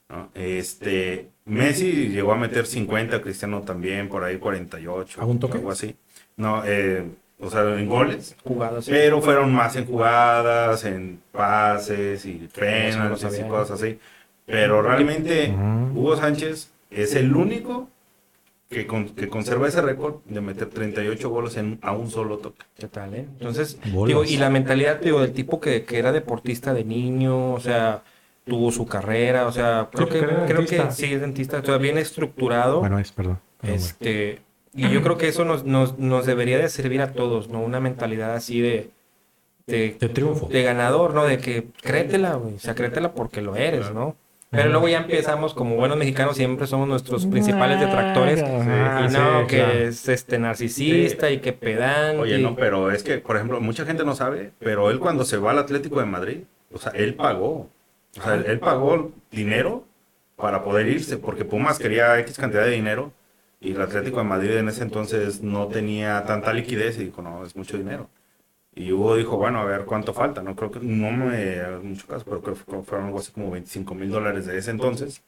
[0.08, 0.28] ¿no?
[0.34, 5.20] Este, Messi llegó a meter 50, Cristiano también, por ahí 48.
[5.20, 5.58] ¿A un toque?
[5.58, 5.96] Algo así.
[6.36, 7.04] No, eh,
[7.40, 8.36] o sea, en goles.
[8.44, 8.84] Jugadas.
[8.84, 8.90] sí.
[8.90, 12.48] Pero fueron más en jugadas, en pases y
[12.98, 13.48] no sabía, y ¿eh?
[13.48, 13.98] cosas así.
[14.46, 15.54] Pero realmente.
[15.94, 17.88] Hugo Sánchez es el único
[18.72, 22.64] que, con- que conserva ese récord de meter 38 goles en, a un solo toque.
[22.76, 23.26] ¿Qué tal, eh?
[23.38, 27.60] Entonces, digo, y la mentalidad, digo, del tipo que, que era deportista de niño, o
[27.60, 28.02] sea,
[28.44, 31.98] tuvo su carrera, o sea, creo que, creo que sí es dentista, o sea, bien
[31.98, 32.80] estructurado.
[32.80, 33.38] Bueno, es, perdón.
[33.62, 34.40] Este,
[34.74, 37.60] y yo creo que eso nos, nos, nos debería de servir a todos, ¿no?
[37.60, 38.90] Una mentalidad así de,
[39.66, 40.48] de, De triunfo.
[40.48, 41.24] de ganador, ¿no?
[41.24, 44.16] De que créetela, güey, o sea, créetela porque lo eres, ¿no?
[44.52, 48.42] Pero luego ya empezamos, como buenos mexicanos, siempre somos nuestros principales detractores.
[48.42, 49.72] Ah, y sí, no, que claro.
[49.72, 52.20] es este narcisista y que pedante.
[52.20, 55.38] Oye, no, pero es que, por ejemplo, mucha gente no sabe, pero él cuando se
[55.38, 56.40] va al Atlético de Madrid,
[56.70, 57.70] o sea, él pagó.
[58.18, 59.86] O sea, él, él pagó dinero
[60.36, 63.10] para poder irse, porque Pumas quería X cantidad de dinero
[63.58, 67.42] y el Atlético de Madrid en ese entonces no tenía tanta liquidez y dijo, no,
[67.46, 68.10] es mucho dinero.
[68.74, 72.06] Y Hugo dijo, bueno, a ver cuánto falta, no creo que, no me haga mucho
[72.06, 75.22] caso, pero creo que fueron algo así como 25 mil dólares de ese entonces,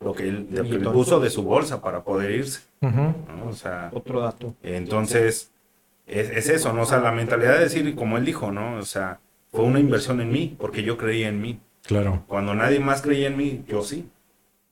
[0.00, 2.62] lo que él, lo que él puso de su bolsa para poder irse.
[2.80, 3.14] ¿no?
[3.48, 4.54] O sea, Otro dato.
[4.64, 5.52] entonces,
[6.06, 6.82] es, es eso, ¿no?
[6.82, 8.78] O sea, la mentalidad de decir, como él dijo, ¿no?
[8.78, 9.20] O sea,
[9.52, 11.60] fue una inversión en mí, porque yo creía en mí.
[11.84, 12.24] Claro.
[12.26, 14.08] Cuando nadie más creía en mí, yo sí.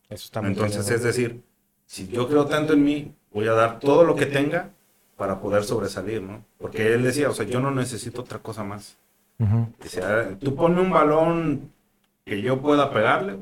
[0.08, 0.94] Eso está Entonces, cañón.
[0.96, 1.40] es decir,
[1.86, 4.70] si yo creo tanto en mí, voy a dar todo lo que tenga
[5.21, 6.43] para poder sobresalir, ¿no?
[6.57, 8.97] Porque él decía, o sea, yo no necesito otra cosa más.
[9.39, 9.68] Ujú.
[9.79, 11.71] Decía, tú ponme un balón
[12.25, 13.37] que yo pueda pegarle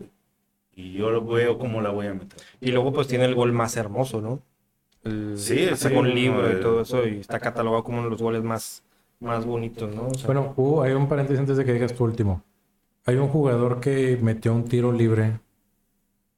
[0.75, 2.41] y yo lo veo cómo la voy a meter.
[2.61, 4.43] Y luego pues tiene el gol más hermoso, ¿no?
[5.05, 8.23] El, Sí, sí, con libro y todo eso y está catalogado como uno de los
[8.23, 8.83] goles más,
[9.21, 10.09] más bonitos, ¿no?
[10.09, 12.43] O sea, Bueno, Hugo, hay un paréntesis antes de que digas tu último.
[13.07, 15.39] Hay un jugador que metió un tiro libre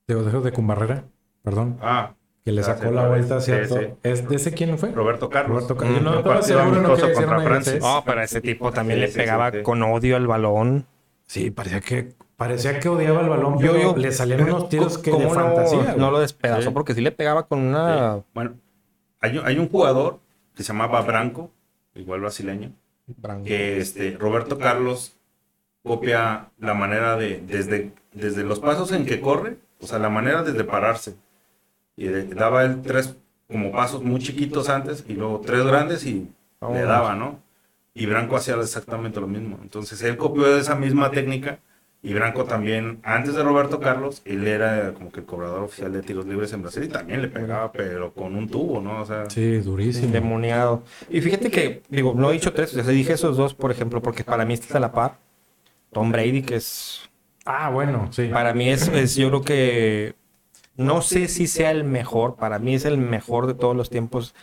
[0.06, 1.04] de, de, de con barrera,
[1.42, 2.12] perdón, Ah,
[2.44, 3.74] que le sacó la vuelta Sí, sí.
[4.02, 4.90] ¿Es de ese quién fue?
[4.92, 5.64] Roberto Carlos.
[5.68, 6.00] Roberto Carlos.
[6.00, 7.80] Mm, No, seguro, no idiotes.
[7.80, 10.86] No, pero ese tipo también Sí, le pegaba con odio al balón.
[11.26, 14.96] Sí, parecía que parecía que odiaba el balón, Yo- pero yo- le salían unos tiros
[14.96, 15.94] que ¿Cómo de no- fantasía.
[15.98, 16.70] No, lo despedazó Sí.
[16.72, 18.16] porque sí le pegaba con una...
[18.16, 18.22] Sí.
[18.34, 18.54] Bueno,
[19.20, 20.20] hay, un- hay un jugador
[20.56, 21.50] que se llamaba Branco,
[21.94, 22.72] igual brasileño,
[23.06, 23.44] Branco.
[23.44, 25.14] que este, Roberto Carlos
[25.82, 30.42] copia la manera de, desde, desde los pasos en que corre, o sea, la manera
[30.42, 31.14] desde pararse.
[32.00, 36.28] Y de- daba él tres como pasos muy chiquitos antes y luego tres grandes y
[36.72, 37.40] le daba, ¿no?
[37.94, 39.58] Y Branco hacía exactamente lo mismo.
[39.62, 41.58] Entonces él copió esa misma técnica
[42.02, 46.00] y Branco también, antes de Roberto Carlos, él era como que el cobrador oficial de
[46.02, 49.02] tiros libres en Brasil y también le pegaba, pero con un tubo, ¿no?
[49.02, 50.06] O sea, Sí, durísimo.
[50.06, 50.82] Endemoniado.
[51.10, 54.00] Y fíjate que, digo, no he dicho tres, o sea, dije esos dos, por ejemplo,
[54.00, 55.18] porque para mí está a la par.
[55.92, 57.02] Tom Brady, que es,
[57.44, 58.28] Ah, bueno, sí.
[58.32, 60.14] para mí es, es yo creo que
[60.80, 64.34] No sé si sea el mejor, para mí es el mejor de todos los tiempos,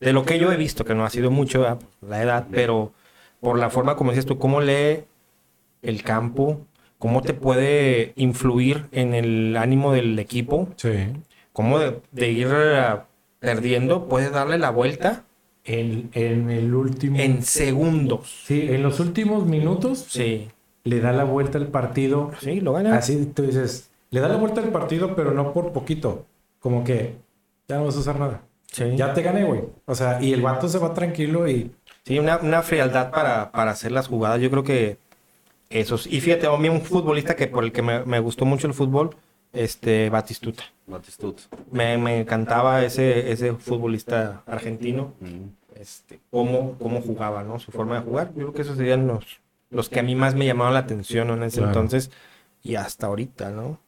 [0.00, 1.78] de lo que yo he visto, que no ha sido mucho ¿verdad?
[2.02, 2.92] la edad, pero
[3.40, 5.04] por la forma como dices tú, cómo lee
[5.82, 6.60] el campo,
[6.98, 10.90] cómo te puede influir en el ánimo del equipo, Sí.
[11.52, 12.96] cómo de, de ir eh,
[13.38, 15.24] perdiendo, puede darle la vuelta
[15.64, 17.18] En, en el último.
[17.18, 18.42] en segundos.
[18.46, 20.48] Sí, en los últimos minutos Sí,
[20.84, 22.30] le da la vuelta al partido.
[22.40, 22.96] sí, lo gana.
[22.96, 26.24] Así tú dices, le da la vuelta al partido, pero no por poquito.
[26.58, 27.16] Como que
[27.68, 28.40] ya no vas a usar nada.
[28.72, 28.96] Sí.
[28.96, 29.60] Ya te gané, güey.
[29.84, 31.70] O sea, y el vato se va tranquilo y.
[32.04, 34.40] Sí, una, una frialdad para, para hacer las jugadas.
[34.40, 34.96] Yo creo que
[35.68, 36.06] esos.
[36.06, 38.72] Y fíjate, a mí un futbolista que por el que me, me gustó mucho el
[38.74, 39.14] fútbol,
[39.52, 40.64] este Batistuta.
[40.86, 41.42] Batistuta.
[41.70, 45.48] Me, me encantaba ese, ese futbolista argentino, Mm.
[45.78, 47.58] este, cómo, cómo jugaba, ¿no?
[47.58, 48.28] Su forma de jugar.
[48.28, 49.24] Yo creo que esos serían los,
[49.70, 51.34] los que a mí más me llamaban la atención ¿no?
[51.34, 51.72] en ese Claro.
[51.72, 52.10] entonces
[52.62, 53.78] y hasta ahorita, ¿no?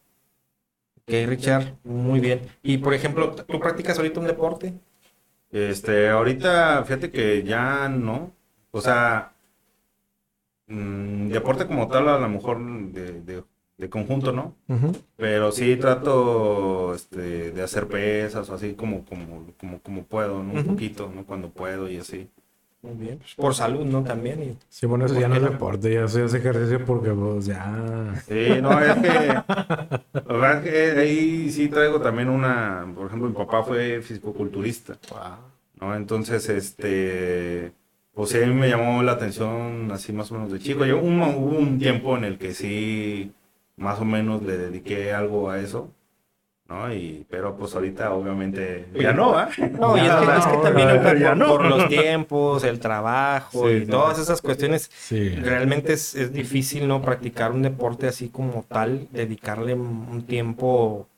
[1.09, 2.43] Ok, Richard, muy bien.
[2.63, 4.75] Y por ejemplo, ¿tú practicas ahorita un deporte?
[5.53, 8.33] Este, ahorita, fíjate que ya no.
[8.73, 9.35] O sea,
[10.67, 12.59] mm, deporte como tal, a lo mejor
[12.93, 13.45] de, de-
[13.79, 14.57] de conjunto, ¿no?
[15.17, 20.55] Pero sí trato este, de hacer pesas o así como, como, como, como puedo, ¿no?
[20.55, 21.27] Un poquito, ¿no?
[21.27, 22.31] Cuando puedo y así.
[22.83, 23.19] Muy bien.
[23.19, 24.05] Pues, por salud, ¿no?
[24.05, 24.43] También.
[24.43, 27.47] y- Sí, bueno, eso ¿Por ya no es deporte, ya se hace ejercicio porque, pues,
[27.47, 28.15] ya.
[28.27, 33.29] Sí, no, es que, la verdad es que ahí sí traigo también una, por ejemplo,
[33.29, 34.97] mi papá fue fisicoculturista.
[35.81, 35.95] ¿no?
[35.95, 37.73] Entonces, este,
[38.15, 40.85] pues sí, a mí me llamó la atención así más o menos de chico.
[40.85, 43.33] Yo un- hubo un tiempo en el que sí,
[43.77, 45.91] más o menos le dediqué algo a eso,
[46.69, 46.93] ¿no?
[46.93, 49.49] Y, pero pues ahorita obviamente ya no, ¿ah?
[49.79, 51.47] No, y es que, es también no, por, no.
[51.49, 53.87] por los tiempos, el trabajo Sí, y sí.
[53.87, 54.91] todas esas cuestiones.
[54.95, 55.31] Sí.
[55.31, 57.01] Realmente es, es difícil, ¿no?
[57.03, 61.09] Practicar un deporte así como tal, dedicarle un tiempo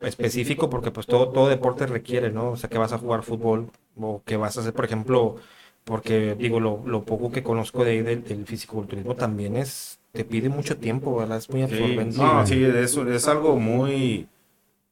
[0.00, 2.50] específico, porque pues todo, todo deporte requiere, ¿no?
[2.52, 5.36] O sea, que vas a jugar fútbol o que vas a hacer, por ejemplo,
[5.84, 10.24] porque digo, lo, lo poco que conozco de ahí del, del fisiculturismo también es, te
[10.24, 11.38] pide mucho tiempo, ¿verdad?
[11.38, 12.18] Es muy Sí, absorbente.
[12.18, 14.28] no, sí, eso es algo muy,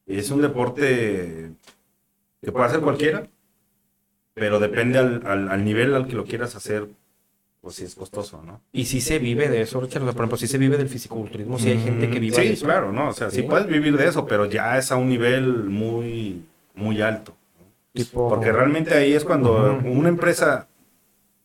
[0.06, 1.50] es un deporte
[2.42, 3.26] que puede hacer cualquiera,
[4.34, 6.88] pero depende al, al, al nivel al que lo quieras hacer,
[7.60, 8.60] pues sí es costoso, ¿no?
[8.72, 10.88] Y si se vive de eso, Richard, o sea, por ejemplo, si se vive del
[10.88, 12.66] fisiculturismo, si hay gente que vive de Mm, Sí, eso.
[12.66, 13.36] claro, no, o sea, sí.
[13.36, 13.42] Sí.
[13.44, 16.44] puedes vivir de eso, pero ya es a un nivel muy,
[16.74, 17.34] muy alto.
[17.94, 20.68] Tipo- Porque realmente ahí es cuando una empresa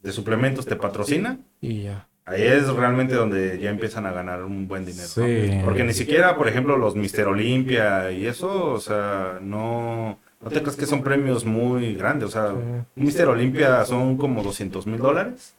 [0.01, 2.08] de suplementos te patrocina, Y ya.
[2.29, 5.07] Ahí es realmente donde ya empiezan a ganar un buen dinero.
[5.17, 5.25] ¿no?
[5.25, 5.59] Sí.
[5.65, 10.61] Porque ni siquiera, por ejemplo, los Mister Olimpia y eso, o sea, no, no te
[10.61, 12.29] crees que son premios muy grandes.
[12.29, 15.55] O sea, un Mister Olimpia son como 200 mil dólares,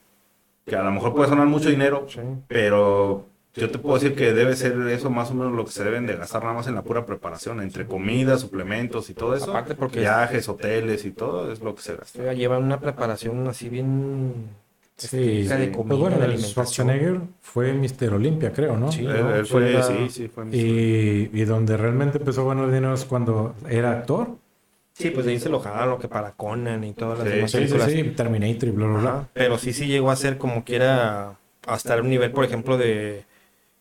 [0.65, 2.19] que a lo mejor puede sonar mucho dinero, Sí.
[2.47, 5.83] pero yo te puedo decir que debe ser eso más o menos lo que se
[5.83, 9.49] deben de gastar nada más en la pura preparación, entre comida, suplementos y todo eso.
[9.51, 12.31] Aparte porque Viajes, hoteles y todo es lo que se gasta.
[12.33, 14.33] Llevan una preparación así bien
[15.07, 15.43] Sí.
[15.43, 15.71] de sí.
[15.71, 16.37] comida, Pues bueno, de.
[16.37, 18.13] Schwarzenegger fue Mr.
[18.13, 18.91] Olympia, creo, ¿no?
[18.91, 19.01] Sí.
[19.03, 19.35] ¿no?
[19.35, 23.05] él fue, Era- sí, sí, fue Y, y donde realmente empezó a ganar dinero es
[23.05, 24.29] cuando era actor.
[24.93, 27.51] Sí, pues ahí se lo jalaron lo que para Conan y todas las Sí, demás
[27.51, 27.91] Sí, sí, películas.
[27.91, 29.27] sí, Terminator y bla, bla, bla.
[29.33, 31.35] Pero sí, sí llegó a ser como que era
[31.65, 33.23] hasta un nivel, por ejemplo, de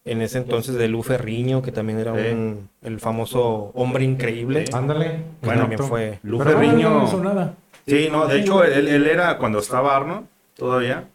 [0.06, 2.32] en ese entonces de Lu Ferriño, que también era Sí.
[2.32, 4.66] un, el famoso hombre increíble.
[4.66, 4.72] Sí.
[4.74, 5.20] Ándale.
[5.42, 6.18] Bueno, también fue.
[6.22, 7.54] Lu Pero no, Ferriño- no hizo nada.
[7.86, 11.08] Sí, no, de hecho, él, él era, cuando estaba Arnold, todavía,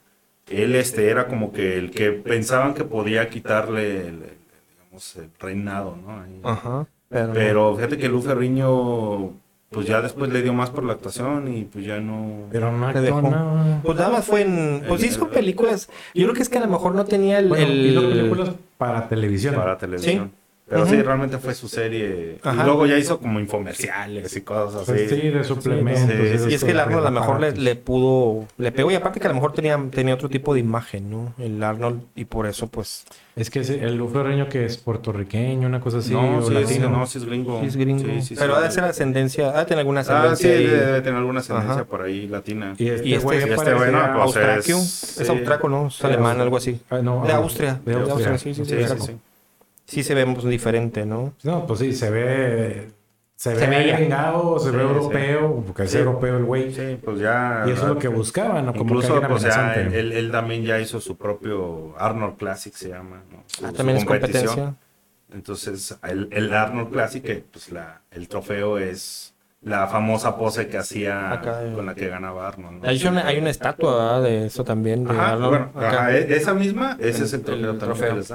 [0.49, 4.37] él este, era como que el que pensaban que podía quitarle, el, el,
[4.77, 6.19] digamos, el reinado, ¿no?
[6.21, 6.39] Ahí.
[6.43, 6.87] Ajá.
[7.09, 9.33] Pero, Pero fíjate que Lu Ferriño,
[9.69, 12.47] pues ya después le dio más por la actuación y pues ya no...
[12.51, 13.21] Pero no Te dejó.
[13.21, 13.81] nada.
[13.83, 14.83] pues nada más fue en.
[14.87, 15.89] Pues El- hizo el- películas.
[16.13, 17.47] Yo creo que es que a lo mejor no tenía el.
[17.49, 19.55] Bueno, el- hizo películas para televisión.
[19.55, 20.31] para televisión.
[20.33, 20.39] Sí.
[20.67, 22.39] Pero sí, realmente fue su serie.
[22.41, 22.63] Ajá.
[22.63, 24.91] Y luego ya hizo como infomerciales y cosas así.
[24.93, 26.03] Pues sí, de suplementos.
[26.15, 28.47] Sí, y sí, de Y es que el Arnold a lo mejor le, le pudo,
[28.57, 31.33] le pegó y aparte que a lo mejor tenía, tenía otro tipo de imagen, ¿no?
[31.37, 33.05] El Arnold y por eso pues
[33.35, 36.87] Es que ese- el luferreño que es puertorriqueño, una cosa así, no, o sí, latino.
[36.87, 37.59] sí, no, sí es gringo.
[37.61, 37.99] sí es gringo.
[38.03, 38.35] Sí, sí, sí.
[38.39, 40.11] Pero ha de ser ascendencia, ha de tener alguna Ah, sí,
[40.47, 40.65] ascendencia ahí.
[40.85, 41.83] debe tener alguna ascendencia Ajá.
[41.85, 42.73] por ahí latina.
[42.79, 45.31] Y este, Y este- güey y este bueno, pues, Austraquio, es- es, sí.
[45.31, 45.87] austraco, ¿no?
[45.89, 46.79] Es Sí, alemán, algo así.
[46.89, 47.93] Ah, no, De ah, Austria, De.
[47.93, 48.75] Austria, sí, sí, Sí,
[49.85, 51.33] sí, se ve pues, diferente, ¿no?
[51.43, 52.87] No, pues sí, se ve.
[53.37, 54.87] Se, Se ve gringado, se Sí, ve sí.
[54.89, 55.97] europeo, porque es Sí.
[55.97, 56.73] europeo el güey.
[56.73, 57.65] Sí, pues ya.
[57.67, 58.71] Y eso es lo que buscaban, ¿no?
[58.71, 62.89] Como Incluso, que pues ya, él, él también ya hizo su propio Arnold Classic, se
[62.89, 63.23] llama.
[63.29, 63.43] ¿no?
[63.47, 64.45] Su- Ah, también es competición.
[64.45, 64.75] competencia.
[65.33, 70.77] Entonces, el, el Arnold Classic, que, pues la, el trofeo es la famosa pose que
[70.77, 71.73] hacía Acá, eh.
[71.75, 72.83] con la que ganaba Arnold.
[72.83, 72.89] ¿no?
[72.89, 74.23] Hay una, hay una estatua ¿verdad?
[74.23, 75.03] de eso también.
[75.03, 75.89] De Ajá, Arnold, bueno, acá.
[75.89, 78.33] ajá, e- esa misma, ese El- es el trofeo el también trofeo.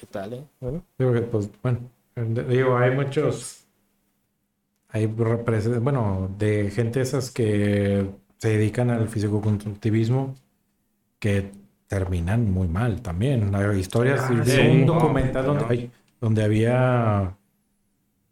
[0.00, 0.44] ¿Qué tal, eh?
[0.60, 0.82] Bueno.
[0.98, 1.80] Digo que, pues, bueno,
[2.48, 3.66] digo, hay muchos
[4.92, 10.34] hay bueno, de gente esas que se dedican al fisicoculturismo
[11.18, 11.52] que
[11.86, 13.54] terminan muy mal también.
[13.54, 14.58] Hay historias, Ah, sí.
[14.60, 15.68] un documental donde, no.
[15.68, 15.90] ay,
[16.20, 17.36] donde había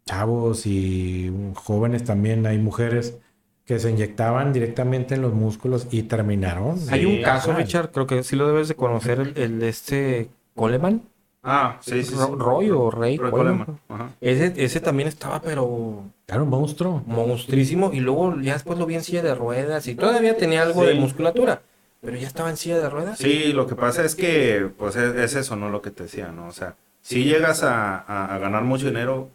[0.05, 3.19] chavos y jóvenes también, hay mujeres
[3.63, 6.79] que se inyectaban directamente en los músculos y terminaron.
[6.89, 7.53] Hay un caso.
[7.53, 11.03] Richard, creo que sí lo debes de conocer, el, el de este Coleman.
[11.41, 12.15] Ah, sí, sí, sí.
[12.15, 13.65] Ro- Roy o Rey Roy Coleman.
[13.65, 14.09] Coleman, Ajá.
[14.19, 17.01] Ese, ese también estaba, pero Era un monstruo.
[17.05, 17.91] monstruísimo.
[17.93, 20.93] Y luego ya después lo vi en silla de ruedas y todavía tenía algo de
[20.93, 20.99] Sí.
[20.99, 21.61] musculatura.
[22.01, 23.17] Pero ya estaba en silla de ruedas.
[23.19, 25.69] Sí, lo que pasa es que, pues es, es eso, ¿no?
[25.69, 26.47] Lo que te decía, ¿no?
[26.47, 29.29] O sea, si llegas a, a- a ganar mucho dinero,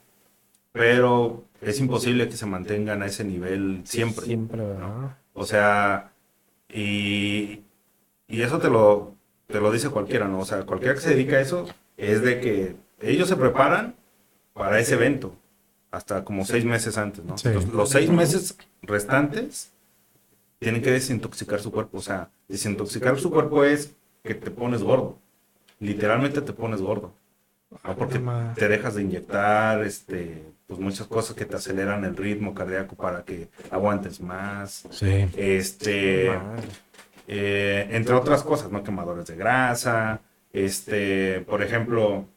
[0.72, 4.24] pero es imposible que se mantengan a ese nivel siempre.
[4.26, 5.16] Siempre, ¿verdad?
[5.34, 6.10] O sea,
[6.72, 7.62] y,
[8.28, 9.14] y eso te lo,
[9.46, 10.40] te lo dice cualquiera, ¿no?
[10.40, 11.66] O sea, cualquiera que se dedica a eso
[11.96, 13.94] es de que ellos se preparan
[14.52, 15.34] para ese evento
[15.90, 17.38] hasta como seis meses antes, ¿no?
[17.38, 17.50] Sí.
[17.50, 19.70] Los, los seis meses restantes
[20.58, 21.98] tienen que desintoxicar su cuerpo.
[21.98, 25.18] O sea, desintoxicar su cuerpo es que te pones gordo.
[25.78, 27.12] Literalmente te pones gordo.
[27.70, 27.96] ¿no?
[27.96, 28.20] Porque
[28.54, 33.24] te dejas de inyectar, este, pues muchas cosas que te aceleran el ritmo cardíaco para
[33.24, 34.84] que aguantes más.
[34.90, 35.28] Sí.
[35.36, 36.30] Este,
[37.28, 38.82] eh, entre otras cosas, ¿no?
[38.82, 40.20] Quemadores de grasa,
[40.54, 42.28] este, por ejemplo,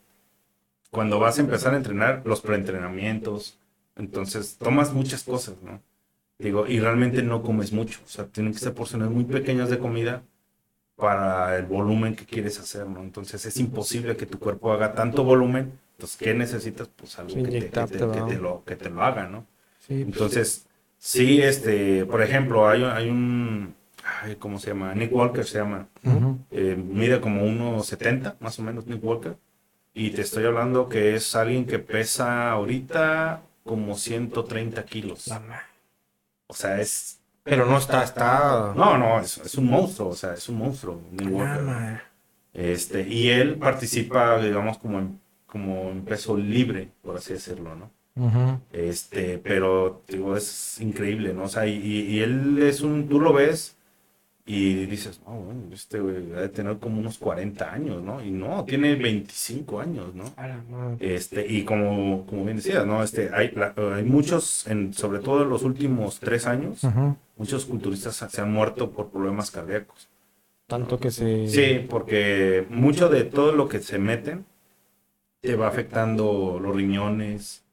[0.92, 3.60] cuando vas a empezar a entrenar, los preentrenamientos,
[3.96, 5.82] entonces tomas muchas cosas, ¿no?
[6.40, 9.80] Digo, y realmente no comes mucho, o sea, tienen que ser porciones muy pequeñas de
[9.80, 10.24] comida
[10.96, 13.02] para el volumen que quieres hacer, ¿no?
[13.02, 16.90] Entonces es imposible que tu cuerpo haga tanto volumen, entonces, ¿qué necesitas?
[16.90, 18.28] Pues algo que te, que inyectarte, te- que ¿verdad?
[18.36, 19.48] te lo, que te lo haga, ¿no?
[19.80, 20.68] Sí, pues, Entonces,
[21.00, 23.76] sí, este, por ejemplo, hay, hay un,
[24.22, 24.94] ay, ¿cómo se llama?
[24.96, 25.88] Nick Walker se llama.
[26.04, 26.40] Ujú.
[26.52, 29.36] Eh, mide como 1,70 más o menos Nick Walker.
[29.94, 35.28] Y te estoy hablando que es alguien que pesa ahorita como 130 kilos.
[36.48, 37.20] O sea, es...
[37.44, 38.74] Pero no está, está.
[38.76, 42.02] No, no, es, es un monstruo, o sea, es un monstruo, Nick Walker.
[42.54, 47.90] Este, y él participa, digamos, como en, como en peso libre, por así decirlo, ¿no?
[48.18, 48.60] Ujú.
[48.74, 51.44] Este, pero digo, es increíble, ¿no?
[51.44, 53.77] O sea, y, y él es un, tú lo ves
[54.48, 58.24] y dices, no, bueno, este güey ha de tener como unos 40 años, ¿no?
[58.24, 60.24] Y no, tiene 25 años, ¿no?
[61.00, 63.04] Este, y como, como bien decías, ¿no?
[63.04, 66.82] Este, hay, la- hay muchos, en, sobre todo en los últimos tres años,
[67.38, 70.08] muchos culturistas se han muerto por problemas cardíacos.
[70.68, 71.48] Tanto que se.
[71.48, 74.46] Sí, porque mucho de todo lo que se meten
[75.42, 77.64] te va afectando los riñones,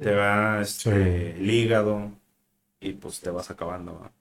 [0.00, 2.10] te va este, el hígado
[2.80, 4.00] y pues te vas acabando.
[4.00, 4.12] ¿va?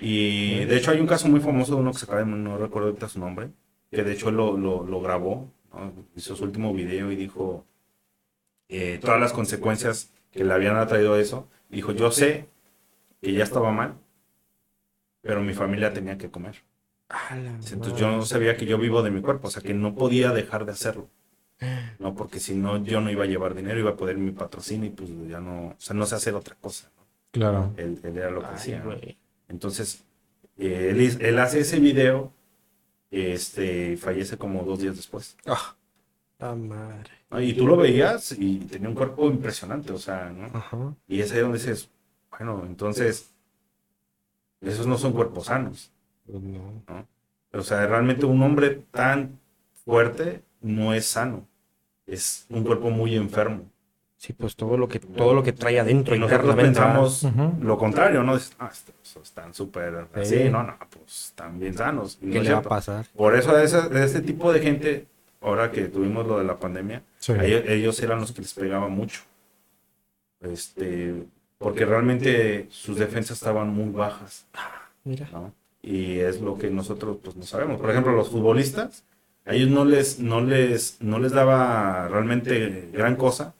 [0.00, 2.58] Y de hecho hay un caso muy famoso de uno que se acaba de, no
[2.58, 3.50] recuerdo ahorita su nombre,
[3.90, 5.92] que de hecho él lo, lo, lo grabó, ¿no?
[6.16, 7.64] hizo su último video y dijo
[8.68, 11.48] eh, todas las consecuencias que le habían atraído eso.
[11.68, 12.48] Dijo, yo sé
[13.20, 13.94] que ya estaba mal,
[15.20, 16.56] pero mi familia tenía que comer.
[17.08, 19.94] A Entonces yo no sabía que yo vivo de mi cuerpo, o sea que no
[19.94, 21.08] podía dejar de hacerlo.
[21.98, 24.88] No, porque si no, yo no iba a llevar dinero, iba a poder mi patrocinio
[24.88, 26.90] y pues ya no, o sea, no sé hacer otra cosa.
[26.96, 27.04] ¿no?
[27.30, 27.72] Claro.
[27.76, 28.84] Él, él era lo que Ay, hacía.
[29.52, 30.02] Entonces,
[30.58, 32.32] eh, él, hace ese video,
[33.10, 35.36] este, y fallece como dos días después.
[35.46, 35.76] Ah,
[36.38, 37.10] la madre.
[37.30, 37.40] ¿no?
[37.40, 40.46] Y tú lo veías y tenía un cuerpo impresionante, o sea, ¿no?
[40.46, 40.96] Ajá.
[41.06, 41.90] Y es ahí donde dices,
[42.30, 43.32] bueno, entonces,
[44.62, 45.92] esos no son cuerpos sanos.
[46.26, 46.82] Pues no.
[47.52, 49.38] O sea, realmente un hombre tan
[49.84, 51.46] fuerte no es sano.
[52.06, 53.70] Es un cuerpo muy enfermo.
[54.22, 57.54] Sí, pues todo lo que, todo lo que trae adentro Y nosotros pensamos Ujú.
[57.60, 58.38] lo contrario, ¿no?
[58.60, 58.70] Ah,
[59.20, 60.48] están súper así, Sí.
[60.48, 62.18] no, no, pues están bien sanos.
[62.22, 63.04] No ¿Qué es le va a pasar?
[63.16, 65.06] Por eso de, ese- de este tipo de gente,
[65.40, 67.32] ahora que tuvimos lo de la pandemia, Sí.
[67.32, 69.22] ellos, ellos eran los que les pegaba mucho.
[70.40, 71.24] Este,
[71.58, 74.46] porque realmente sus defensas estaban muy bajas.
[75.02, 75.28] Mira.
[75.32, 75.52] ¿no?
[75.82, 77.80] Y es lo que nosotros pues no sabemos.
[77.80, 79.02] Por ejemplo, los futbolistas,
[79.44, 83.54] a ellos no les, no les, no les daba realmente gran cosa,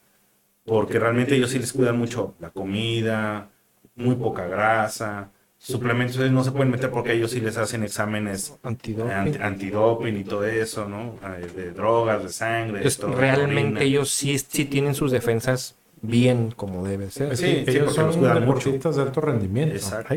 [0.65, 3.49] porque realmente ellos sí les cuidan mucho la comida,
[3.97, 8.59] muy poca grasa, suplementos ellos no se pueden meter porque ellos sí les hacen exámenes
[8.63, 9.11] Antidoping.
[9.13, 11.15] anti- antidoping y todo eso, ¿no?
[11.37, 12.79] Eh, De drogas, de sangre.
[12.79, 13.81] Entonces, todo, realmente orina.
[13.83, 17.37] ellos sí, sí tienen sus defensas bien como debe ser.
[17.37, 18.59] Sí, que sí, ellos son cuidan mucho.
[18.59, 19.75] deportistas de alto rendimiento.
[19.77, 20.15] Exacto.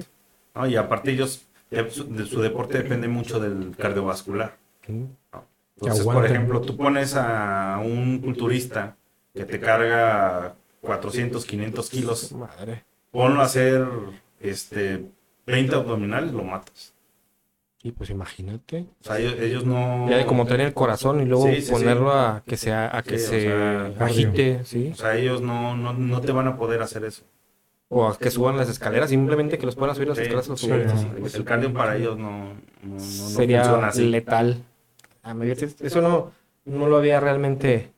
[0.55, 0.67] ¿no?
[0.67, 4.55] Y aparte ellos, eh, su, de su deporte depende mucho del cardiovascular.
[4.87, 5.03] Mm.
[5.81, 8.95] Entonces, por ejemplo, tú pones a un culturista
[9.35, 12.83] que te carga 400, 500 kilos, Madre.
[13.11, 13.85] ponlo a hacer
[14.39, 15.05] este,
[15.45, 16.93] 20 abdominales, lo matas.
[17.83, 18.85] Y pues imagínate.
[19.01, 20.09] O sea, ellos, ellos no...
[20.09, 22.17] Ya de como tener el corazón y luego Sí, sí, ponerlo sí.
[22.17, 24.89] a que se, a que Sí, o se sea, agite, ¿sí?
[24.91, 27.23] O sea, ellos no, no, no te van a poder hacer eso.
[27.87, 30.47] O a que suban las escaleras, simplemente que los puedan subir las Sí, escaleras.
[30.47, 31.01] los sí, futbolistas.
[31.01, 31.07] sí.
[31.19, 34.09] Pues el cardio para ellos no, no, no- no Sería funciona así.
[34.09, 34.63] letal.
[35.81, 36.31] Eso no,
[36.65, 37.91] no lo había realmente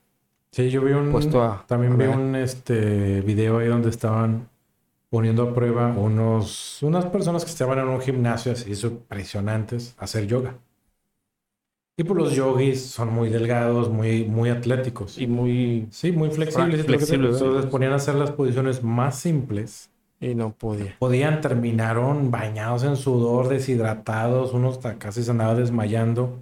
[0.57, 1.11] Sí, yo vi un...
[1.11, 1.63] puesto a...
[1.67, 4.49] También a vi un este video ahí donde estaban
[5.07, 10.25] poniendo a prueba unos, unas personas que estaban en un gimnasio así impresionantes a hacer
[10.25, 10.55] yoga.
[11.95, 15.19] Y pues los yogis son muy delgados, muy, muy atléticos.
[15.19, 15.89] Y muy...
[15.91, 17.11] Sí, muy flexibles.
[17.11, 19.91] Entonces ponían a hacer las posiciones más simples.
[20.19, 20.95] Y no podía.
[20.97, 26.41] Podían, terminaron bañados en sudor, deshidratados, unos casi se andaban desmayando.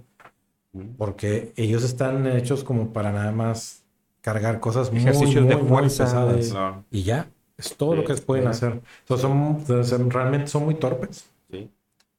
[0.96, 3.82] Porque ellos están hechos como para nada más
[4.26, 6.84] cargar cosas muy, Ejercicios muy, de muy fuerza, pesadas.
[6.90, 8.82] Y ya, es todo lo que pueden hacer.
[9.02, 11.30] Entonces son, son- realmente son muy torpes.
[11.50, 11.70] sí.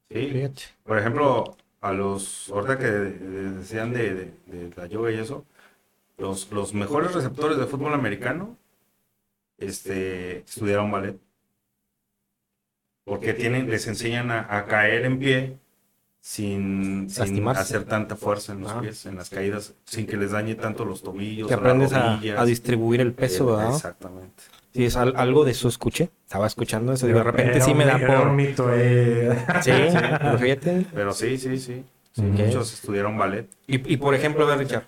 [0.09, 0.41] Sí.
[0.85, 5.43] Por ejemplo, a los, ahorita que decían de, de- de la yoga y eso,
[6.17, 8.55] los, los mejores receptores de fútbol americano
[9.57, 11.19] este, estudiaron ballet.
[13.03, 15.57] Porque tienen, les enseñan a, a caer en pie
[16.31, 18.81] sin, sin hacer tanta fuerza en los Ah.
[18.81, 21.47] pies, en las caídas, sin que les dañe tanto los tobillos.
[21.47, 23.73] Que aprendes a, a distribuir el peso, Eh, ¿verdad?
[23.75, 24.43] Exactamente.
[24.73, 26.09] Sí, es al- algo de eso escuché.
[26.25, 28.31] Estaba escuchando eso y de repente sí me da por...
[28.33, 29.37] mito, eh.
[29.63, 29.71] Sí,
[30.21, 30.85] pero fíjate.
[30.93, 31.85] Pero sí, sí, sí.
[32.11, 32.21] Sí.
[32.21, 33.47] Muchos estudiaron ballet.
[33.65, 34.83] Y, y, por ejemplo, a ver, Richard,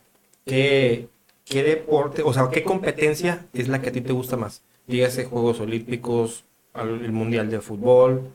[0.46, 1.08] ¿qué,
[1.46, 4.62] ¿qué deporte, o sea, qué competencia es la que a ti te gusta más?
[4.88, 8.28] Dígase Juegos Olímpicos, al- el Mundial de Fútbol,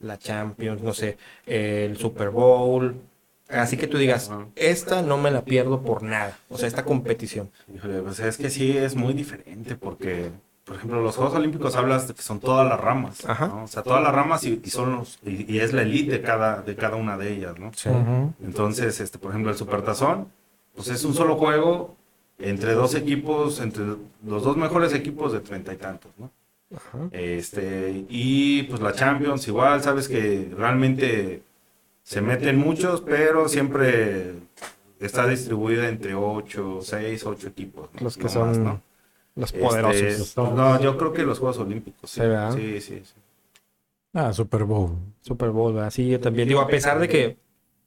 [0.00, 2.96] la Champions, no sé, el Super Bowl.
[3.48, 6.38] Así que tú digas, esta no me la pierdo por nada.
[6.48, 7.50] O sea, esta competición.
[7.74, 10.30] Híjole, pues es que sí es muy diferente porque,
[10.64, 13.48] por ejemplo, los Juegos Olímpicos hablas de que son todas las ramas, Ajá.
[13.48, 13.64] ¿no?
[13.64, 16.22] O sea, todas las ramas y, y son los, y, y es la elite de
[16.22, 17.68] cada, de cada una de ellas, ¿no?
[17.68, 18.32] Ujú.
[18.44, 20.28] Entonces, este, por ejemplo, el Supertazón,
[20.76, 21.96] pues es un solo juego
[22.38, 23.84] entre dos equipos, entre
[24.24, 26.30] los dos mejores equipos de treinta y tantos, ¿no?
[26.74, 27.08] Ajá.
[27.12, 31.42] Este, y pues la Champions igual, sabes que realmente
[32.02, 34.34] se meten muchos, pero siempre
[35.00, 37.88] está distribuida entre 8, 6, 8 equipos.
[37.94, 38.00] ¿no?
[38.02, 38.82] Los que No son más, ¿no?
[39.36, 40.36] los Este, poderosos.
[40.36, 42.10] no, yo creo que los Juegos Olímpicos.
[42.10, 42.20] Sí,
[42.54, 43.02] Sí, sí, sí.
[43.04, 43.14] sí.
[44.12, 44.96] Ah, Super Bowl.
[45.20, 45.90] Super Bowl, ¿verdad?
[45.90, 46.48] Sí, yo también.
[46.48, 47.36] Digo, a pesar de que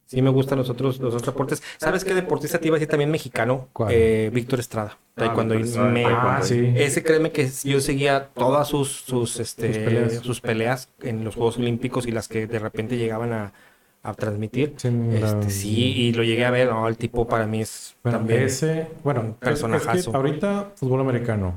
[0.06, 1.64] sí me gustan los otros, los otros deportes.
[1.78, 3.70] ¿Sabes qué deportista te iba a decir también mexicano?
[3.74, 3.92] ¿Cuál?
[3.94, 4.98] Eh, Víctor Estrada.
[5.16, 5.54] Taekwondo.
[5.56, 6.74] Estrada, Me- Ah, sí.
[6.76, 10.14] Ese créeme que yo seguía todas sus, sus, este, Sus peleas.
[10.18, 13.54] sus peleas en los Juegos Olímpicos y las que de repente llegaban a,
[14.02, 14.74] a transmitir.
[14.78, 16.88] Sí, la- Este, sí, y lo llegué a ver, ¿no?
[16.88, 18.44] El tipo para mí es Bueno, también...
[18.44, 20.16] ese, bueno, un es- es que personajazo.
[20.16, 21.56] ahorita fútbol americano,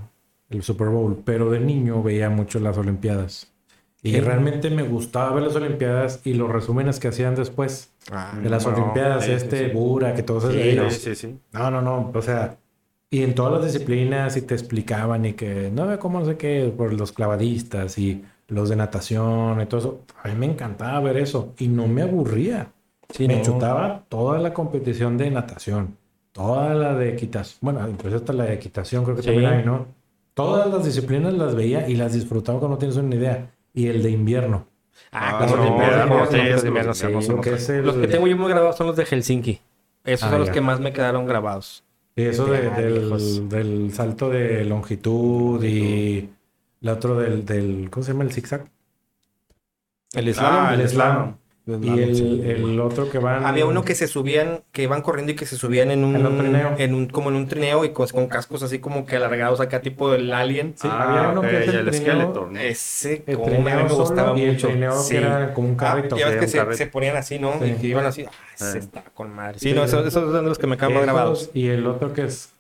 [0.51, 3.53] el Super Bowl, pero de niño veía mucho las Olimpiadas.
[4.03, 4.21] Y Sí.
[4.21, 8.65] realmente me gustaba ver las Olimpiadas y los resúmenes que hacían después Ah, de las
[8.67, 9.75] No, Olimpiadas, este sí.
[9.75, 10.95] Bura, que todos esos Sí, ellos.
[10.95, 11.39] sí, sí.
[11.53, 12.57] No, no, no, o sea,
[13.11, 16.37] y en todas las disciplinas y te explicaban y que no ve cómo no sé
[16.37, 20.01] qué, por los clavadistas y los de natación y todo eso.
[20.23, 22.73] A mí me encantaba ver eso y no me aburría.
[23.11, 23.43] sí, me no.
[23.43, 25.97] chutaba toda la competición de natación,
[26.33, 29.29] toda la de equitación, bueno, incluso hasta la de equitación creo que Sí.
[29.29, 29.87] también hay, ¿no?
[30.35, 33.51] Todas las disciplinas las veía y las disfrutaba cuando no tienes una idea.
[33.77, 34.67] Y el de invierno.
[35.13, 39.05] Ah, Ah, los que es el- Los que tengo yo muy grabados son los de
[39.05, 39.61] Helsinki.
[40.05, 40.55] Esos Ah, son los ya.
[40.55, 41.85] que más me quedaron grabados.
[42.17, 46.31] Y eso de- Ah, del, del salto de longitud y
[46.81, 48.25] la otro del, del, ¿cómo se llama?
[48.25, 48.65] El zigzag.
[50.15, 50.65] El slalom.
[50.67, 51.35] Ah, el el slalom.
[51.67, 53.45] El Y el, el otro que van...
[53.45, 56.25] Había uno que se subían, que iban corriendo y que se subían en un, En
[56.25, 56.75] un trineo.
[56.79, 59.81] en un- como en un trineo y con, con cascos así como que alargados acá,
[59.83, 60.75] tipo el alien.
[60.77, 62.51] Sí, Ah, había uno que es el el ¿no?
[62.61, 64.69] Ese, El como me, trineo me gustaba y el mucho.
[64.69, 65.11] trineo Sí.
[65.11, 66.17] que era como un Ah, carrito.
[66.17, 67.55] ya ves que se, se ponían así, ¿no?
[67.61, 67.65] Sí.
[67.65, 68.25] Y que iban así.
[68.29, 68.81] Ah, ese Eh.
[68.81, 69.59] está con madre.
[69.59, 69.75] Sí, Sí.
[69.75, 71.51] no, esos, esos son los que me quedan grabados.
[71.53, 72.51] Y el otro que es,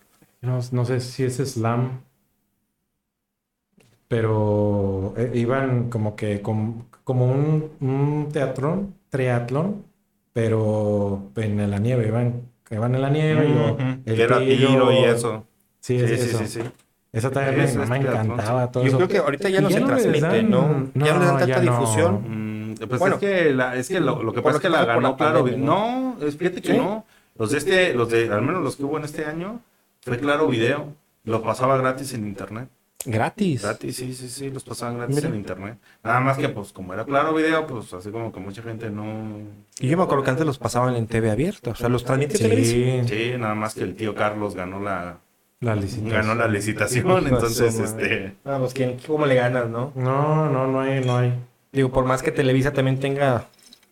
[0.40, 2.00] no, no sé si es slam,
[4.08, 9.84] pero eh, iban como que com- como un, un teatrón, triatlón,
[10.32, 14.68] pero en la nieve, iban, iban en la nieve y el Que era tiro.
[14.68, 15.44] tiro y eso.
[15.80, 16.38] Sí, Sí, es sí, eso.
[16.38, 16.60] sí, sí.
[17.12, 18.96] Esa también me- ese es me, triatlón, encantaba todo Yo eso.
[18.98, 20.90] creo que ahorita ya no se les transmite, dan- ¿no?
[20.94, 21.72] Ya no le dan tanta no.
[21.80, 22.24] difusión.
[22.72, 23.14] Mm, pues Bueno.
[23.14, 25.16] es que, la, es que lo, lo que pasa es que que la ganó la
[25.16, 25.64] Claro pandemia.
[25.66, 26.76] No, fíjate que ¿Sí?
[26.78, 27.04] no.
[27.38, 29.60] Los de este, los de, al menos los que hubo en este año,
[30.02, 30.88] fue Claro Video.
[31.24, 32.68] Lo pasaba gratis en internet.
[33.04, 33.62] Gratis.
[33.62, 35.28] Gratis, sí, sí, sí, los pasaban gratis Mira.
[35.28, 35.78] en internet.
[36.02, 39.38] Nada más que, pues, como era Claro Video, pues, así como que mucha gente no...
[39.78, 41.70] Y yo me acuerdo que antes los pasaban en TV abierta.
[41.70, 42.72] O sea, los transmite Televisa.
[42.72, 45.18] Sí, Sí, nada más que el tío Carlos ganó la,
[45.60, 46.10] la licitación.
[46.10, 48.34] ganó la licitación, entonces, este...
[48.44, 49.92] Ah, pues ¿quién, ¿cómo le ganas, no?
[49.94, 51.32] No, no, no hay, no hay.
[51.72, 53.44] Digo, por más que Televisa también tenga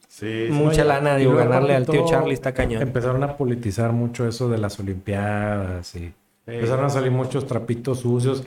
[0.08, 0.52] Sí, sí.
[0.52, 2.82] mucha lana, digo, ganarle al tío Charlie está cañón.
[2.82, 6.12] Empezaron a politizar mucho eso de las Olimpiadas y
[6.46, 8.44] Empezaron a salir muchos trapitos sucios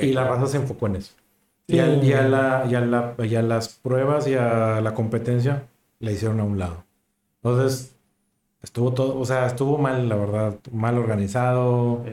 [0.00, 1.14] y la raza se enfocó en eso.
[1.66, 4.94] Y, a, y a la, y, a la- y a las pruebas y a la
[4.94, 5.68] competencia
[6.00, 6.84] le hicieron a un lado.
[7.42, 7.94] Entonces,
[8.62, 12.04] estuvo todo, o sea, estuvo mal, la verdad, mal organizado.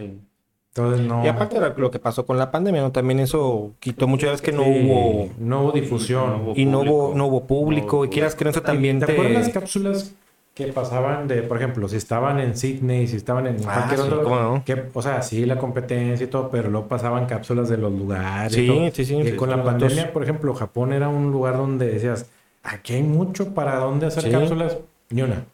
[0.75, 1.25] Entonces, no.
[1.25, 2.91] Y aparte de lo que pasó con la pandemia, ¿no?
[2.91, 5.29] También eso quitó mucho, ya ves que no Sí, hubo...
[5.39, 6.29] no hubo difusión.
[6.29, 7.13] No hubo Y no hubo, público.
[7.17, 9.11] no hubo público, No y quieras que no, eso también ¿Te te...
[9.13, 10.13] acuerdas las cápsulas
[10.57, 14.05] que pasaban de, por ejemplo, si estaban en Sydney, si estaban en Ah, cualquier sí,
[14.07, 14.23] otro?
[14.23, 14.63] cómo no.
[14.65, 18.53] que, o sea, sí, la competencia y todo, pero luego pasaban cápsulas de los lugares.
[18.53, 18.91] y Sí, todo.
[18.91, 19.15] sí, sí.
[19.17, 22.25] Y sí, con sí, la pandemia, por ejemplo, Japón era un lugar donde decías,
[22.63, 24.77] aquí hay mucho para dónde hacer cápsulas,
[25.11, 25.45] ni una.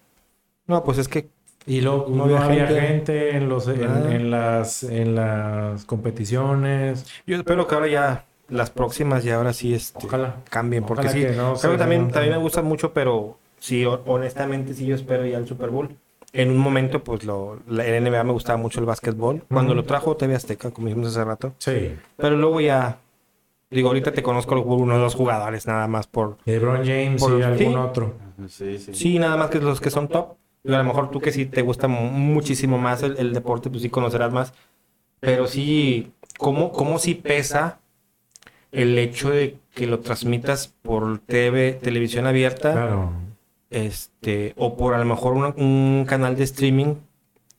[0.67, 1.27] No, pues es que
[1.65, 2.81] Y luego No no, había gente.
[2.81, 4.03] gente, en, los, en, Ah.
[4.13, 7.05] en las, en las competiciones.
[7.25, 10.35] yo espero que ahora ya, las próximas ya ahora sí este, Ojalá.
[10.49, 14.01] cambien, porque Ojalá sí, que no que también, también me gusta mucho, pero sí, ho-
[14.07, 15.89] honestamente sí yo espero ya el Super Bowl.
[16.33, 19.43] En un momento, pues lo, la, el NBA me gustaba mucho el básquetbol.
[19.49, 21.53] Cuando lo trajo TV Azteca, como dijimos hace rato.
[21.59, 21.93] Sí.
[22.17, 22.97] Pero luego ya,
[23.69, 26.37] digo, ahorita te conozco uno o dos jugadores nada más por...
[26.45, 27.75] LeBron James Por- y algún sí.
[27.75, 28.13] otro.
[28.49, 28.93] Sí, sí.
[28.95, 30.33] Sí, nada más que los que son top.
[30.65, 33.81] A lo mejor tú que sí te gusta mu- muchísimo más el, el deporte, pues
[33.83, 34.53] sí conocerás más.
[35.19, 37.79] Pero sí, ¿cómo, cómo sí pesa
[38.71, 43.11] el hecho de que lo transmitas por TV, televisión abierta, Claro.
[43.73, 46.95] Este, o por a lo mejor una- un canal de streaming?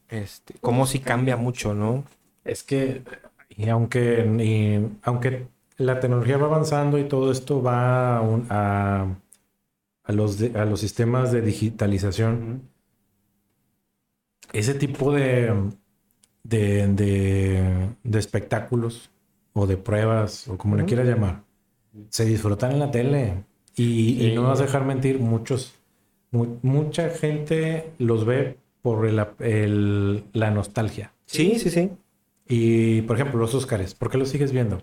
[0.08, 2.04] Este, cómo sí cambia mucho, ¿no?
[2.44, 3.02] Es que,
[3.50, 5.48] y aunque, y aunque
[5.78, 9.06] la tecnología va avanzando y todo esto va a, un- a,
[10.04, 12.62] a los, de- a los sistemas de digitalización,
[14.52, 15.52] ese tipo de,
[16.44, 19.10] de, de- de espectáculos
[19.52, 21.42] o de pruebas o como le quieras llamar,
[22.10, 23.44] se disfrutan en la tele.
[23.76, 25.84] Y, no vas a dejar mentir, muchos, mu-
[26.62, 31.12] mucha gente los ve por el- el- la nostalgia.
[31.26, 31.91] Sí, sí, sí.
[32.49, 34.82] Y, por ejemplo, los Óscares, ¿por qué los sigues viendo?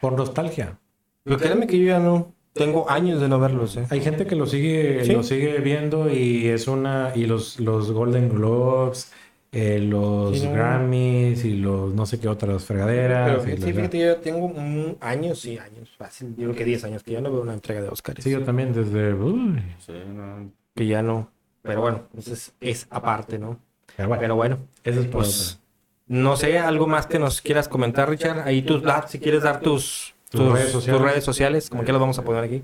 [0.00, 0.78] Por nostalgia.
[1.24, 3.86] Pero créeme que yo ya no tengo años de no verlos, ¿eh?
[3.90, 5.12] Hay gente que lo sigue, Sí.
[5.12, 9.12] lo sigue viendo y es una, y los, los Golden Globes,
[9.52, 10.52] eh, los Sí, no.
[10.52, 13.42] Grammys y los no sé qué otras fregaderas.
[13.44, 16.28] Pero y sí, fíjate, yo ya tengo un- años, sí, años, fácil.
[16.36, 18.22] Yo creo que 10 años que ya no veo una entrega de Oscars.
[18.22, 19.14] Sí, yo también desde...
[19.14, 20.50] uy, Sí, no.
[20.74, 21.30] Que ya no.
[21.62, 23.58] Pero bueno, entonces es aparte, ¿no?
[23.96, 25.58] pero bueno, Pero bueno, eso es pues
[26.06, 28.40] no sé, algo más que nos quieras comentar, Richard.
[28.46, 31.02] Ahí tus, ah, si quieres dar tus, Tus tus, redes tus sociales.
[31.02, 32.62] redes sociales, como que las vamos a poner aquí.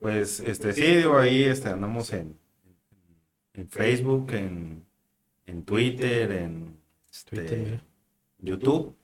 [0.00, 2.36] Pues, este, sí, digo, ahí este, andamos en,
[3.54, 4.84] en Facebook, en,
[5.46, 6.76] en Twitter, en
[7.10, 7.80] este, Twitter.
[8.40, 8.94] YouTube,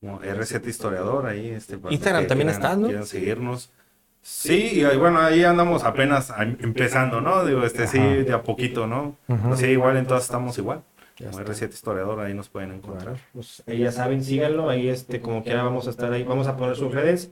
[0.00, 2.86] como RZ Historiador, ahí, este, Instagram también quieran- estás, ¿no?
[2.88, 3.70] quieran seguirnos.
[4.24, 7.44] Sí, y bueno, ahí andamos apenas empezando, ¿no?
[7.44, 8.08] Digo, este, sí, Ajá.
[8.08, 9.16] de a poquito, ¿no?
[9.28, 9.48] Ujú.
[9.48, 10.82] Pues sí, igual entonces estamos igual.
[11.18, 11.42] Como está.
[11.42, 13.16] RZ Historiador, ahí nos pueden encontrar.
[13.32, 16.56] Pues ahí ya saben, síganlo, ahí este, como quiera vamos a estar ahí, vamos a
[16.56, 17.30] poner sus redes.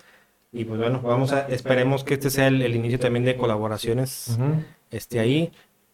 [0.52, 4.28] Y pues bueno, vamos a, esperemos que este sea el, el inicio también de colaboraciones
[4.36, 4.62] Ujú.
[4.90, 5.52] este ahí.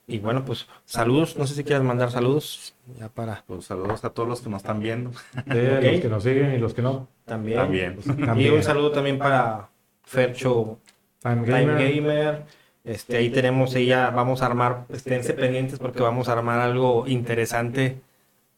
[0.09, 4.11] Y bueno, pues saludos, no sé si quieras mandar saludos, ya para Pues saludos a
[4.11, 5.11] todos los que nos están viendo.
[5.51, 5.59] Sí,
[5.91, 7.09] los que nos siguen y los que no.
[7.25, 7.59] también.
[7.59, 7.97] También.
[8.07, 8.55] Y También.
[8.55, 9.69] un saludo también para
[10.05, 10.79] Fercho
[11.23, 12.45] Time Time Gamer.
[12.85, 17.99] Este, ahí tenemos, ya vamos a armar, esténse pendientes porque vamos a armar algo interesante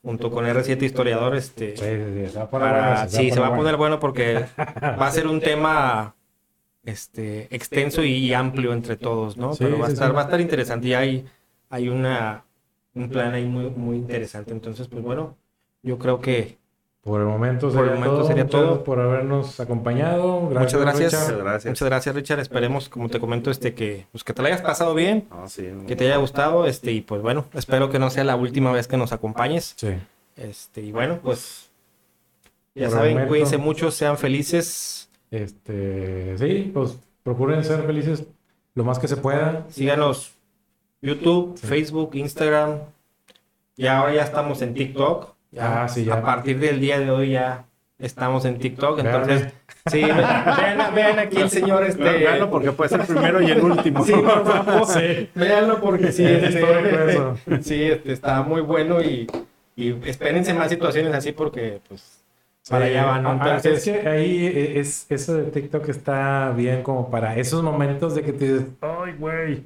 [0.02, 1.34] junto con R7 Historiador.
[1.34, 3.76] Este, Sí, sí, sí, se va a poner para- bueno, sí, se va a poner
[3.78, 4.44] bueno porque
[4.84, 6.14] va a ser un tema
[6.84, 9.54] este, extenso y amplio entre todos, ¿no?
[9.54, 10.14] Sí, Pero va a estar, sí.
[10.14, 11.26] va a estar interesante y hay,
[11.70, 12.44] hay una,
[12.94, 14.52] un plan ahí muy, muy interesante.
[14.52, 15.36] Entonces, pues bueno,
[15.82, 16.56] yo creo que
[17.02, 18.26] Por el momento Por sería, el momento todo.
[18.26, 18.84] sería todo.
[18.84, 20.48] por habernos acompañado.
[20.50, 21.12] Gracias, Muchas gracias.
[21.22, 21.70] Muchas gracias.
[21.72, 22.40] muchas gracias, Richard.
[22.40, 25.26] Esperemos, como te comento, este, que, pues, que te lo hayas pasado bien.
[25.46, 28.72] Sí, que te haya gustado, este, y pues bueno, espero que no sea la última
[28.72, 29.74] vez que nos acompañes.
[29.76, 29.88] Sí.
[30.36, 31.70] Este, y bueno, pues
[32.74, 33.28] ya Por saben, momento.
[33.30, 38.24] cuídense mucho, sean felices, Este, sí, pues procuren ser felices
[38.74, 39.66] lo más que se pueda.
[39.70, 40.32] síganos
[41.02, 42.78] YouTube, Facebook, Instagram.
[43.76, 45.34] Y ahora ya estamos en TikTok.
[45.52, 46.14] Ya, Ah, sí, ya.
[46.14, 47.64] A partir del día de hoy ya
[47.98, 48.98] estamos en TikTok.
[48.98, 49.52] Entonces,
[49.86, 52.02] sí, ve- vean, vean aquí el señor este.
[52.02, 54.04] Véanlo porque puede ser el primero y el último.
[54.04, 54.86] Sí, por favor.
[54.86, 55.30] Sí.
[55.34, 59.26] Véanlo porque sí, Es este, sí, este, está muy bueno y,
[59.76, 62.22] y espérense más situaciones así porque pues
[62.68, 63.30] para allá van, ¿no?
[63.30, 67.62] Ah, Entonces, es que ahí eh, es, eso de TikTok está bien como para esos
[67.62, 69.62] momentos de que te dices, ay, güey.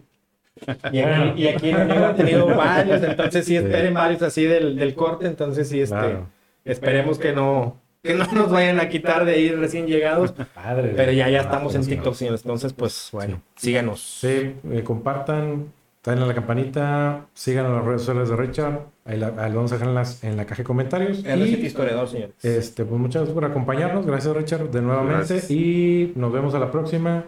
[0.93, 3.57] Y aquí, y aquí en Amigo han tenido varios, entonces sí Sí.
[3.57, 6.27] esperen varios así del, del corte, entonces sí, este, Claro.
[6.65, 10.93] esperemos que no, que no nos vayan a quitar de ahí recién llegados, Padre.
[10.97, 14.01] pero ya, ya Ah, estamos en pues, TikTok, señores, entonces pues bueno, síganos.
[14.01, 15.73] Sí, eh, compartan,
[16.05, 18.81] Denle a la campanita, sigan en las redes sociales de Richard.
[19.05, 21.19] Ahí, la, ahí lo vamos a dejar en, las- en la caja de comentarios.
[21.25, 22.35] RCT Y, historiador, señores.
[22.45, 24.05] este, pues muchas gracias por acompañarnos.
[24.05, 25.15] Gracias, Richard, de nuevamente.
[25.19, 25.49] Gracias.
[25.53, 27.23] Y nos vemos a la próxima.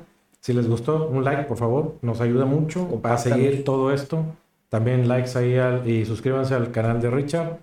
[0.45, 1.95] Si les gustó, un like, por favor.
[2.03, 4.27] Nos ayuda mucho para seguir todo esto.
[4.69, 7.61] También likes ahí al- y suscríbanse al canal de Richard.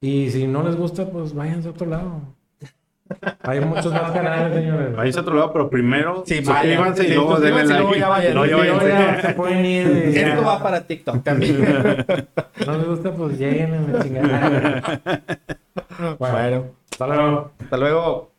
[0.00, 2.22] Y si no les gusta, pues váyanse a otro lado.
[3.42, 4.96] Hay muchos más canales, señores.
[4.96, 7.12] Váyanse a otro lado, pero primero Sí, suscríbanse vayan.
[7.12, 7.74] y luego denle like.
[7.82, 8.34] luego ya vayan.
[8.34, 10.06] No, ya ya se pueden ir.
[10.08, 10.28] y ya.
[10.28, 11.58] Esto va para TikTok también.
[12.66, 15.00] No les gusta, pues lleguen en la chingada.
[16.18, 17.50] bueno, bueno, hasta luego.
[17.60, 18.30] hasta luego.